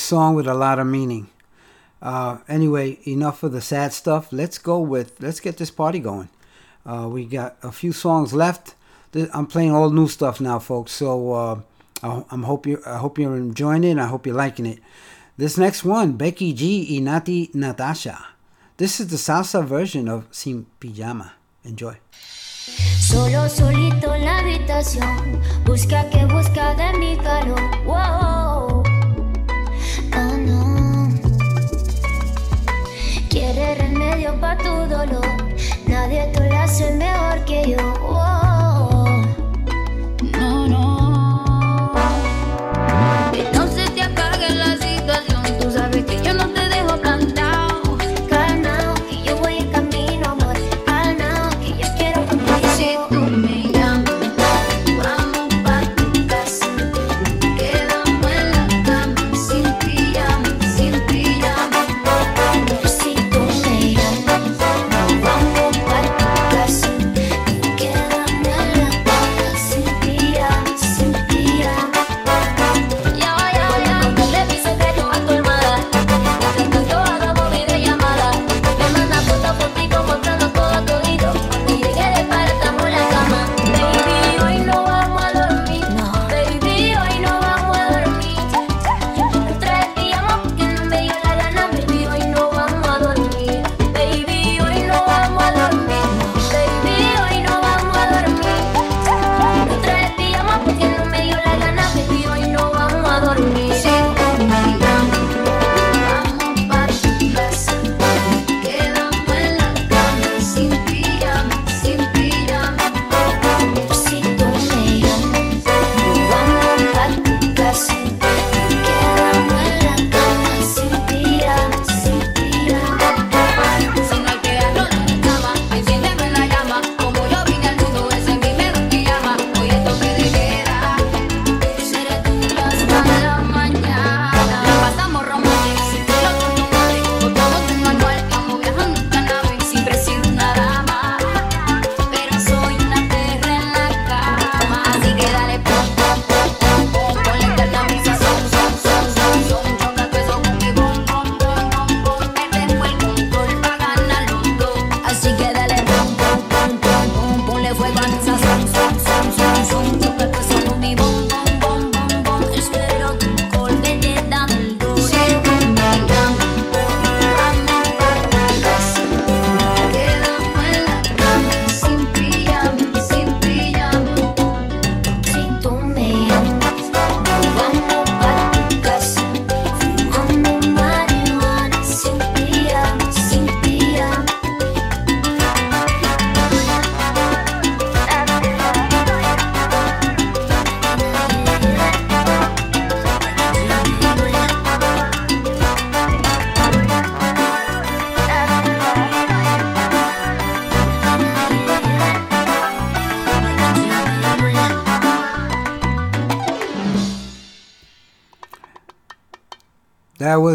song 0.08 0.34
with 0.34 0.46
a 0.46 0.54
lot 0.54 0.78
of 0.78 0.86
meaning. 0.86 1.28
Uh, 2.00 2.38
anyway, 2.48 2.98
enough 3.06 3.42
of 3.42 3.52
the 3.52 3.60
sad 3.60 3.92
stuff. 3.92 4.32
Let's 4.32 4.58
go 4.58 4.80
with 4.80 5.20
let's 5.20 5.40
get 5.40 5.58
this 5.58 5.70
party 5.70 5.98
going. 5.98 6.30
Uh, 6.86 7.08
we 7.12 7.26
got 7.26 7.56
a 7.62 7.70
few 7.70 7.92
songs 7.92 8.32
left. 8.32 8.74
I'm 9.34 9.46
playing 9.46 9.72
all 9.72 9.90
new 9.90 10.08
stuff 10.08 10.40
now, 10.40 10.58
folks. 10.58 10.92
So 10.92 11.32
uh, 11.32 11.60
I, 12.02 12.24
I'm 12.30 12.44
hope 12.44 12.66
you 12.66 12.80
I 12.86 12.96
hope 12.96 13.18
you're 13.18 13.36
enjoying 13.36 13.84
it. 13.84 13.98
I 13.98 14.06
hope 14.06 14.26
you're 14.26 14.34
liking 14.34 14.66
it. 14.66 14.78
This 15.36 15.58
next 15.58 15.84
one, 15.84 16.12
Becky 16.12 16.52
G 16.54 16.86
y 16.90 17.04
Natti 17.04 17.54
Natasha. 17.54 18.16
This 18.78 19.00
is 19.00 19.08
the 19.08 19.16
salsa 19.16 19.64
version 19.64 20.08
of 20.08 20.26
Sin 20.30 20.66
Pijama. 20.80 21.32
Enjoy. 21.64 21.96
Solo 23.00 23.48
solito 23.48 24.14
en 24.14 24.24
la 24.24 24.38
habitación, 24.38 25.40
busca 25.64 26.08
que 26.10 26.24
busca 26.26 26.74
de 26.74 26.98
mi 26.98 27.16
calor. 27.16 27.60
Wow. 27.84 28.87
Remedio 34.18 34.40
para 34.40 34.58
tu 34.58 34.68
dolor. 34.88 35.26
Nadie 35.86 36.26
te 36.32 36.48
lo 36.48 36.58
hace 36.58 36.92
mejor 36.92 37.44
que 37.44 37.70
yo. 37.70 37.94
Wow. 38.00 38.47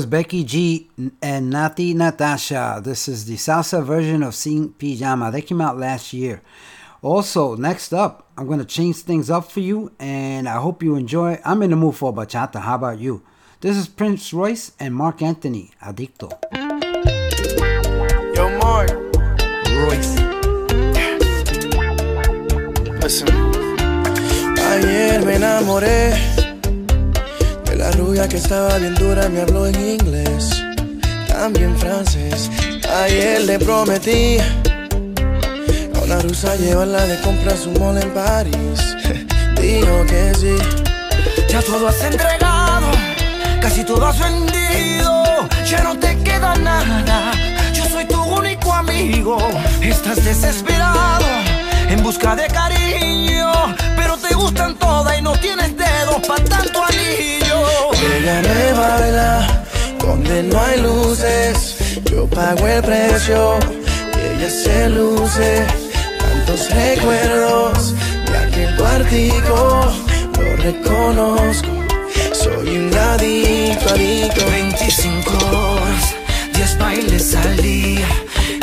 Was 0.04 0.10
Becky 0.10 0.44
G 0.44 0.90
and 1.22 1.54
Natti 1.54 1.96
Natasha. 1.96 2.82
This 2.84 3.08
is 3.08 3.24
the 3.24 3.36
salsa 3.36 3.82
version 3.82 4.22
of 4.22 4.36
Sin 4.36 4.74
Pijama. 4.78 5.32
They 5.32 5.42
came 5.42 5.62
out 5.62 5.78
last 5.78 6.12
year. 6.12 6.42
Also, 7.02 7.56
next 7.56 7.94
up, 7.94 8.28
I'm 8.38 8.46
going 8.46 8.60
to 8.60 8.66
change 8.66 8.98
things 8.98 9.30
up 9.30 9.50
for 9.50 9.62
you, 9.62 9.94
and 10.00 10.50
I 10.50 10.56
hope 10.56 10.84
you 10.84 10.98
enjoy. 10.98 11.40
I'm 11.46 11.62
in 11.62 11.70
the 11.70 11.78
mood 11.78 11.96
for 11.96 12.14
bachata. 12.14 12.60
How 12.60 12.76
about 12.76 13.00
you? 13.00 13.24
This 13.62 13.78
is 13.78 13.88
Prince 13.88 14.34
Royce 14.34 14.74
and 14.78 14.94
Marc 14.94 15.22
Anthony, 15.22 15.72
Adicto. 15.82 16.34
Yo, 18.36 18.50
Marc. 18.60 18.92
Royce. 19.70 20.20
Listen. 23.02 23.30
Ayer 24.60 25.24
me 25.26 25.36
enamoré 25.36 26.32
que 28.28 28.38
estaba 28.38 28.78
bien 28.78 28.95
dura, 28.95 29.28
me 29.28 29.41
habló 29.41 29.68
en 29.68 29.76
inglés, 29.76 30.64
también 31.28 31.78
francés. 31.78 32.50
Ayer 33.04 33.41
le 33.41 33.60
prometí 33.60 34.38
a 35.95 36.00
una 36.04 36.20
rusa 36.20 36.56
llevarla 36.56 37.06
de 37.06 37.20
compras 37.22 37.66
un 37.66 37.80
mall 37.80 37.98
en 37.98 38.10
París. 38.12 38.95
Dijo 39.62 40.06
que 40.08 40.34
sí. 40.36 40.56
Ya 41.50 41.62
todo 41.62 41.88
has 41.88 42.02
entregado, 42.04 42.88
casi 43.62 43.84
todo 43.84 44.06
has 44.08 44.20
vendido, 44.20 45.24
ya 45.66 45.84
no 45.84 45.98
te 45.98 46.18
queda 46.20 46.56
nada. 46.56 47.32
Yo 47.74 47.86
soy 47.86 48.06
tu 48.06 48.22
único 48.22 48.74
amigo. 48.74 49.38
Estás 49.82 50.24
desesperado 50.24 51.26
en 51.90 52.02
busca 52.02 52.36
de 52.36 52.48
cariño, 52.48 53.52
gustan 54.44 54.76
todas 54.76 55.18
y 55.18 55.22
no 55.22 55.32
tienes 55.38 55.72
dedos 55.78 56.20
para 56.28 56.44
tanto 56.44 56.84
anillo. 56.84 57.60
Déjame 57.91 58.74
bailar 58.74 59.65
donde 59.99 60.44
no 60.44 60.61
hay 60.61 60.82
luces. 60.82 61.76
Yo 62.11 62.28
pago 62.28 62.68
el 62.68 62.84
precio 62.84 63.57
y 64.15 64.20
ella 64.32 64.49
se 64.49 64.90
luce. 64.90 65.65
Tantos 66.20 66.70
recuerdos 66.72 67.94
de 68.30 68.38
aquel 68.38 68.76
cuartico, 68.76 69.94
lo 70.38 70.56
reconozco. 70.57 71.70
Soy 72.34 72.78
un 72.78 72.94
adicto, 72.94 73.94
adicto. 73.94 74.45
25 74.45 75.32
horas, 75.56 76.15
10 76.53 76.78
bailes 76.80 77.36
al 77.36 77.56
día. 77.57 78.10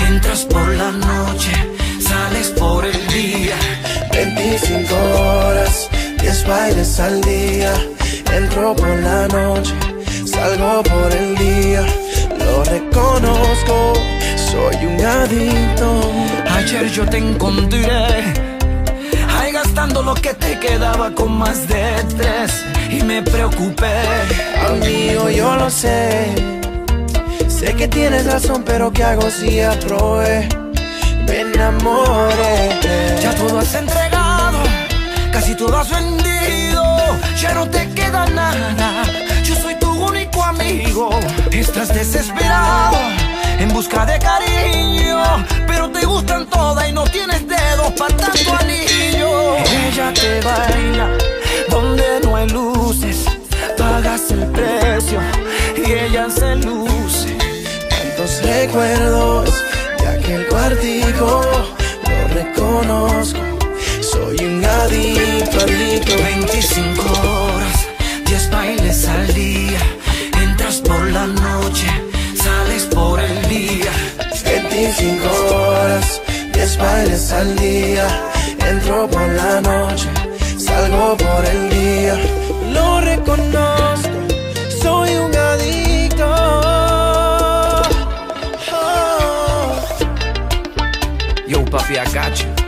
Entras 0.08 0.44
por 0.44 0.68
la 0.74 0.90
noche, 0.90 1.52
sales 2.06 2.48
por 2.48 2.84
el 2.84 3.06
día. 3.08 3.56
25 4.12 5.39
10 6.40 6.46
bailes 6.46 7.00
al 7.00 7.20
día. 7.20 7.72
Entro 8.32 8.74
por 8.74 8.88
la 8.88 9.26
noche, 9.28 9.74
salgo 10.24 10.82
por 10.82 11.12
el 11.12 11.36
día, 11.36 11.84
lo 12.38 12.64
reconozco, 12.64 13.92
soy 14.36 14.86
un 14.86 15.04
adicto. 15.04 16.00
Ayer 16.54 16.90
yo 16.90 17.06
te 17.06 17.16
encontré 17.16 17.88
Ahí 19.34 19.50
gastando 19.50 20.02
lo 20.02 20.14
que 20.14 20.34
te 20.34 20.58
quedaba 20.58 21.10
con 21.14 21.32
más 21.38 21.66
de 21.68 22.04
tres 22.16 22.64
Y 22.90 23.02
me 23.02 23.22
preocupé 23.22 23.94
Amigo, 24.68 25.30
yo 25.30 25.56
lo 25.56 25.70
sé. 25.70 26.34
Sé 27.48 27.74
que 27.74 27.88
tienes 27.88 28.26
razón, 28.26 28.62
pero 28.64 28.92
¿qué 28.92 29.04
hago 29.04 29.30
si 29.30 29.60
aprobé? 29.60 30.48
Me 31.26 31.40
enamoré. 31.40 32.78
Ya 33.22 33.34
todo 33.34 33.58
has 33.58 33.74
entregado 33.74 34.58
Casi 35.32 35.54
todo 35.54 35.78
has 35.78 35.90
vendido 35.90 36.29
Ya 37.40 37.54
no 37.54 37.68
te 37.68 37.88
queda 37.94 38.26
nada. 38.26 39.02
Yo 39.42 39.54
soy 39.54 39.74
tu 39.76 39.90
único 39.90 40.42
amigo. 40.42 41.10
Estás 41.50 41.88
desesperado 41.88 42.96
En 43.58 43.68
busca 43.72 44.06
de 44.06 44.18
cariño 44.18 45.44
Pero 45.66 45.90
te 45.90 46.06
gustan 46.06 46.46
todas 46.46 46.88
y 46.88 46.92
no 46.92 47.04
tienes 47.04 47.46
dedos 47.46 47.92
para 47.98 48.16
tanto 48.16 48.54
anillo. 48.58 49.56
Ella 49.56 50.12
te 50.14 50.40
baila 50.40 51.08
Donde 51.68 52.20
no 52.22 52.36
hay 52.36 52.48
luces 52.48 53.24
Pagas 53.76 54.30
el 54.30 54.46
precio 54.46 55.20
Y 55.76 55.92
ella 55.92 56.28
se 56.30 56.56
luce 56.56 57.36
Tantos 57.88 58.42
recuerdos 58.42 59.50
de 60.00 60.08
aquel 60.08 60.46
cuartico, 60.46 61.42
lo 62.04 62.34
reconozco. 62.34 63.49
Soy 64.30 64.46
un 64.46 64.64
adicto, 64.64 65.58
adicto. 65.58 66.16
25 66.22 67.02
horas, 67.02 67.88
10 68.26 68.50
bailes 68.50 69.08
al 69.08 69.34
día. 69.34 69.80
Entras 70.40 70.76
por 70.76 71.04
la 71.10 71.26
noche, 71.26 71.88
sales 72.36 72.84
por 72.84 73.18
el 73.18 73.48
día. 73.48 73.90
25 74.44 75.26
horas, 75.26 76.22
10 76.52 76.78
bailes 76.78 77.32
al 77.32 77.56
día. 77.56 78.06
Entro 78.68 79.10
por 79.10 79.28
la 79.30 79.60
noche, 79.62 80.08
salgo 80.56 81.16
por 81.16 81.44
el 81.46 81.68
día. 81.70 82.16
Lo 82.72 83.00
reconozco, 83.00 84.10
soy 84.80 85.10
un 85.16 85.34
adicto. 85.34 86.30
Oh. 88.72 89.82
Yo, 91.48 91.64
Puffy, 91.64 91.94
I 91.94 92.04
got 92.14 92.36
you. 92.36 92.59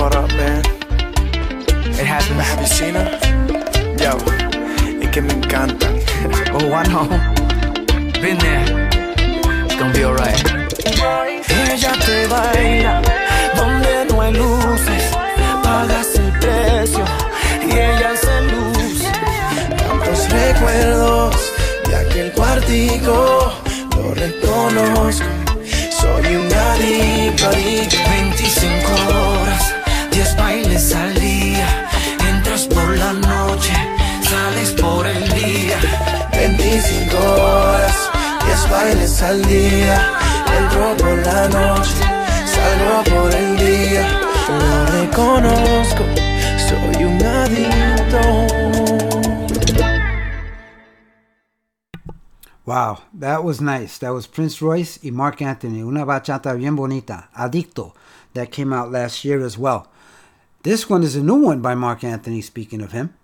Caught 0.00 0.16
up, 0.16 0.30
man. 0.30 0.64
It 2.00 2.06
happens. 2.06 2.40
Have 2.40 2.60
you 2.60 2.66
seen 2.66 2.94
her? 2.94 3.04
Yo, 4.00 4.16
es 5.02 5.10
que 5.10 5.20
me 5.20 5.34
encantan. 5.34 6.00
Oh, 6.56 6.72
I 6.72 6.84
know. 6.88 7.06
Been 8.22 8.38
there. 8.38 8.88
It's 9.66 9.76
gonna 9.76 9.92
be 9.92 10.04
alright. 10.06 10.40
Ella 10.88 11.92
te 12.00 12.26
baila 12.32 13.02
donde 13.54 14.06
no 14.08 14.22
hay 14.22 14.32
luces. 14.32 15.04
Pagas 15.62 16.14
el 16.14 16.32
precio 16.40 17.04
y 17.68 17.72
ella 17.72 18.16
se 18.16 18.40
luce. 18.50 19.10
Tantos 19.76 20.30
recuerdos 20.30 21.36
de 21.86 21.96
aquel 21.96 22.32
cuartico, 22.32 23.52
lo 23.96 24.14
reconozco. 24.14 25.26
Soy 25.90 26.36
un 26.36 26.50
adicto. 26.50 27.50
25 27.50 28.92
horas, 29.12 29.74
10 30.10 30.36
bailes 30.36 30.94
al 30.94 31.14
día. 31.14 31.88
Entras 32.28 32.66
por 32.66 32.96
la 32.96 33.12
noche, 33.12 33.72
sales 34.22 34.72
por 34.72 35.06
el 35.06 35.28
día. 35.30 35.78
25 36.32 37.16
horas, 37.16 38.10
10 38.46 38.70
bailes 38.70 39.22
al 39.22 39.42
día. 39.44 40.12
Entro 40.58 40.96
por 40.96 41.18
la 41.18 41.48
noche, 41.48 41.94
salgo 42.46 43.04
por 43.04 43.34
el 43.34 43.56
día. 43.56 44.06
Lo 44.48 44.86
reconozco, 44.86 46.04
soy 46.68 47.04
un 47.04 47.22
adicto. 47.22 48.60
Wow, 52.66 52.98
that 53.18 53.42
was 53.42 53.60
nice. 53.60 53.98
That 53.98 54.12
was 54.12 54.28
Prince 54.28 54.62
Royce 54.62 55.00
y 55.02 55.10
Mark 55.10 55.42
Anthony, 55.42 55.82
una 55.82 56.04
bachata 56.04 56.56
bien 56.56 56.76
bonita, 56.76 57.28
Adicto, 57.36 57.94
that 58.34 58.52
came 58.52 58.72
out 58.72 58.92
last 58.92 59.24
year 59.24 59.44
as 59.44 59.58
well. 59.58 59.88
This 60.62 60.90
one 60.90 61.02
is 61.02 61.16
a 61.16 61.22
new 61.22 61.36
one 61.36 61.62
by 61.62 61.74
Marc 61.74 62.04
Anthony, 62.04 62.42
speaking 62.42 62.82
of 62.82 62.92
him. 62.92 63.14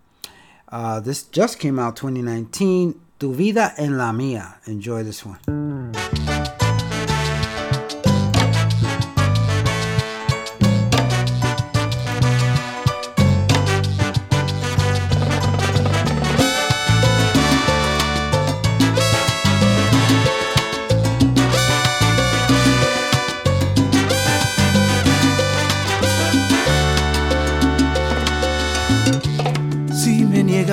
Uh, 0.69 1.01
this 1.01 1.23
just 1.23 1.59
came 1.59 1.79
out 1.79 1.95
2019, 1.95 2.99
Tu 3.19 3.35
Vida 3.35 3.75
en 3.77 3.99
la 3.99 4.11
Mía. 4.11 4.55
Enjoy 4.67 5.03
this 5.03 5.23
one. 5.23 6.16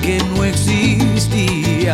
Que 0.00 0.18
no 0.34 0.44
existías. 0.44 1.92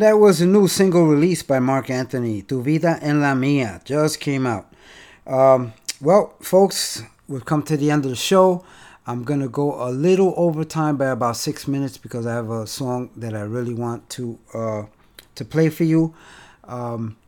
And 0.00 0.06
that 0.06 0.18
was 0.18 0.40
a 0.40 0.46
new 0.46 0.66
single 0.66 1.04
released 1.04 1.46
by 1.46 1.58
Marc 1.58 1.90
Anthony, 1.90 2.40
Tu 2.40 2.62
Vida 2.62 2.98
en 3.02 3.20
la 3.20 3.34
Mia, 3.34 3.82
just 3.84 4.18
came 4.18 4.46
out. 4.46 4.72
Um, 5.26 5.74
well, 6.00 6.32
folks, 6.40 7.02
we've 7.28 7.44
come 7.44 7.62
to 7.64 7.76
the 7.76 7.90
end 7.90 8.06
of 8.06 8.10
the 8.10 8.16
show. 8.16 8.64
I'm 9.06 9.24
gonna 9.24 9.46
go 9.46 9.74
a 9.86 9.92
little 9.92 10.32
over 10.38 10.64
time 10.64 10.96
by 10.96 11.08
about 11.08 11.36
six 11.36 11.68
minutes 11.68 11.98
because 11.98 12.26
I 12.26 12.32
have 12.32 12.48
a 12.48 12.66
song 12.66 13.10
that 13.14 13.34
I 13.34 13.42
really 13.42 13.74
want 13.74 14.08
to 14.16 14.38
uh, 14.54 14.84
to 15.34 15.44
play 15.44 15.68
for 15.68 15.84
you. 15.84 16.14
Um, 16.64 17.18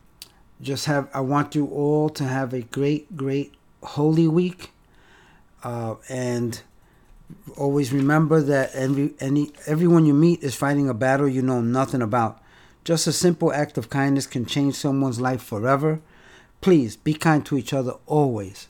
just 0.59 0.87
have 0.87 1.09
I 1.13 1.19
want 1.19 1.53
you 1.53 1.67
all 1.67 2.09
to 2.09 2.23
have 2.23 2.55
a 2.55 2.61
great, 2.61 3.15
great 3.15 3.53
Holy 3.83 4.27
Week, 4.27 4.71
uh, 5.63 5.93
and 6.09 6.59
always 7.55 7.93
remember 7.93 8.41
that 8.41 8.73
every 8.73 9.13
any 9.19 9.51
everyone 9.67 10.07
you 10.07 10.15
meet 10.15 10.41
is 10.41 10.55
fighting 10.55 10.89
a 10.89 10.95
battle 10.95 11.29
you 11.29 11.43
know 11.43 11.61
nothing 11.61 12.01
about. 12.01 12.39
Just 12.83 13.07
a 13.07 13.13
simple 13.13 13.53
act 13.53 13.77
of 13.77 13.89
kindness 13.89 14.27
can 14.27 14.45
change 14.45 14.75
someone's 14.75 15.21
life 15.21 15.41
forever. 15.41 16.01
Please 16.61 16.95
be 16.97 17.13
kind 17.13 17.45
to 17.45 17.57
each 17.57 17.73
other 17.73 17.93
always. 18.05 18.67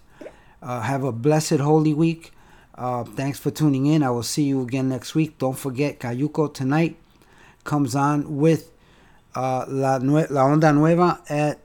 Uh, 0.61 0.81
have 0.81 1.03
a 1.03 1.11
blessed 1.11 1.60
Holy 1.60 1.94
Week. 1.94 2.31
Uh, 2.76 3.03
thanks 3.03 3.40
for 3.40 3.52
tuning 3.52 3.85
in. 3.85 4.03
I 4.03 4.10
will 4.11 4.23
see 4.23 4.44
you 4.44 4.61
again 4.61 4.90
next 4.90 5.15
week. 5.15 5.38
Don't 5.38 5.57
forget, 5.57 5.99
Cayuco 5.99 6.53
tonight 6.53 6.95
comes 7.64 7.95
on 7.95 8.38
with 8.38 8.72
uh, 9.35 9.65
La, 9.68 9.98
Nue- 9.98 10.27
La 10.30 10.44
Onda 10.48 10.73
Nueva 10.73 11.22
at 11.30 11.60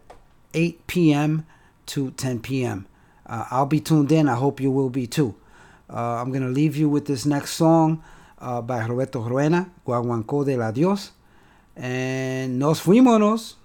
8 0.55 0.87
p.m. 0.87 1.47
to 1.87 2.11
10 2.13 2.41
p.m. 2.41 2.87
Uh, 3.27 3.45
I'll 3.51 3.67
be 3.67 3.81
tuned 3.81 4.11
in. 4.11 4.29
I 4.29 4.35
hope 4.35 4.61
you 4.61 4.71
will 4.71 4.91
be 4.91 5.07
too. 5.07 5.35
Uh, 5.91 6.17
I'm 6.17 6.31
going 6.31 6.43
to 6.43 6.49
leave 6.49 6.77
you 6.77 6.89
with 6.89 7.07
this 7.07 7.25
next 7.27 7.53
song 7.53 8.03
uh, 8.39 8.61
by 8.63 8.85
Roberto 8.87 9.21
Roena, 9.23 9.71
Guaguancó 9.87 10.45
de 10.45 10.57
la 10.57 10.71
Dios. 10.71 11.13
And 11.81 12.59
nos 12.59 12.81
fuimos. 12.81 13.57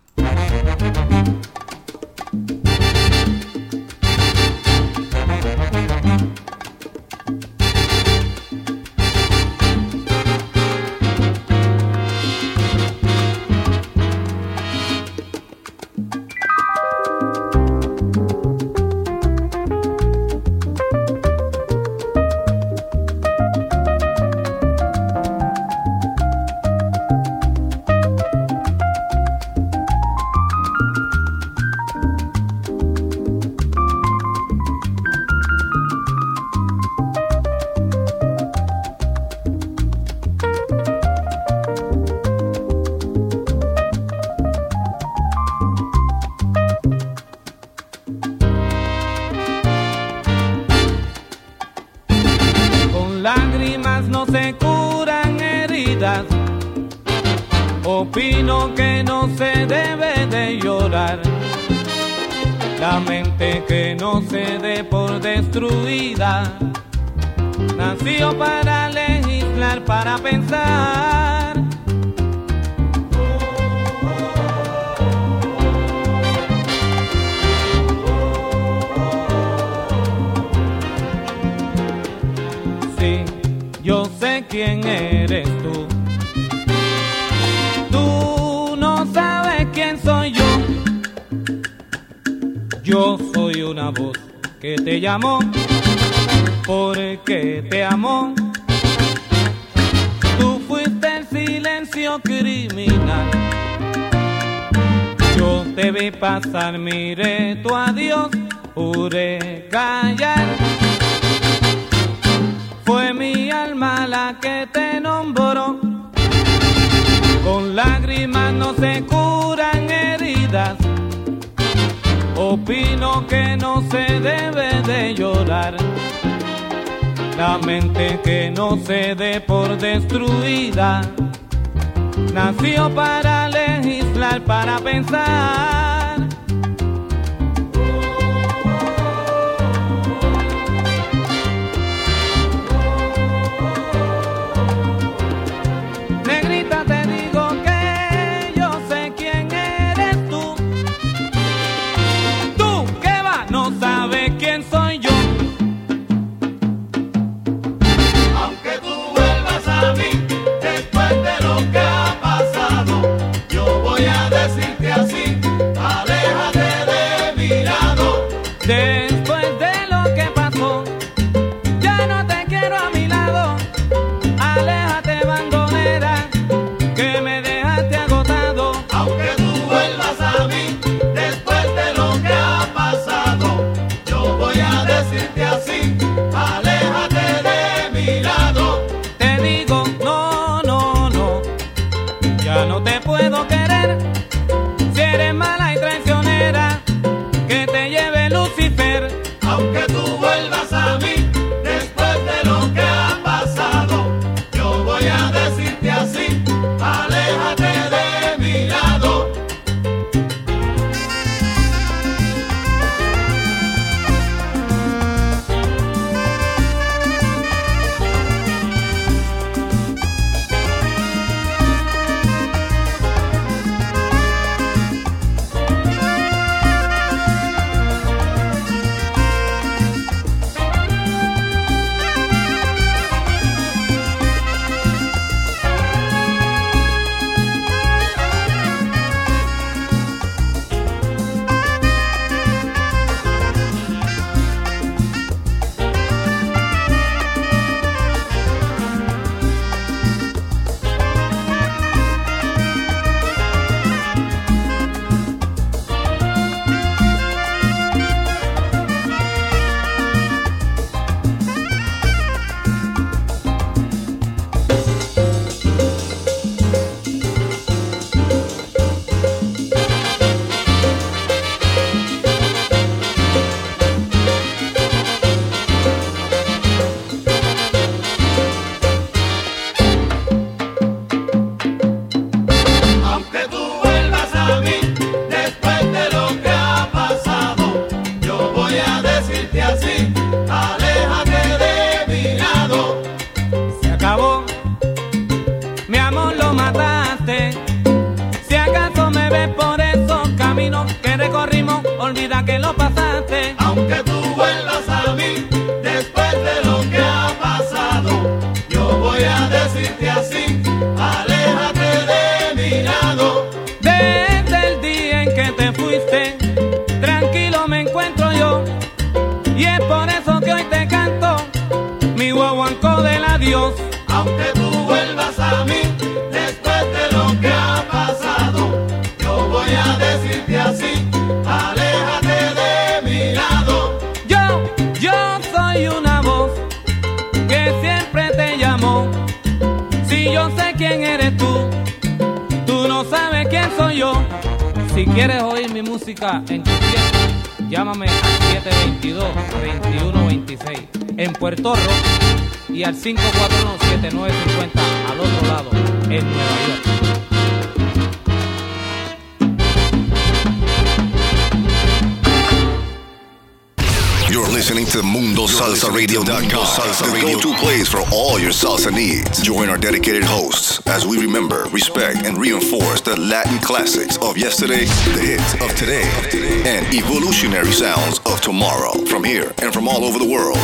Evolutionary 376.94 377.72
sounds 377.72 378.20
of 378.28 378.40
tomorrow 378.42 378.94
from 379.06 379.24
here 379.24 379.52
and 379.64 379.74
from 379.74 379.88
all 379.88 380.04
over 380.06 380.20
the 380.20 380.30
world. 380.30 380.58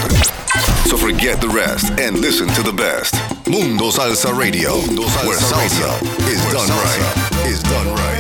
So 0.85 0.95
forget 0.95 1.41
the 1.41 1.49
rest 1.49 1.91
and 1.99 2.19
listen 2.19 2.47
to 2.49 2.61
the 2.61 2.73
best. 2.73 3.15
Mundo 3.49 3.89
Salsa 3.89 4.37
Radio, 4.37 4.75
where 5.25 5.39
salsa 5.39 5.89
is 6.29 6.41
done 6.53 6.69
right. 6.69 7.47
Is 7.47 7.63
done 7.63 7.87
right. 7.95 8.18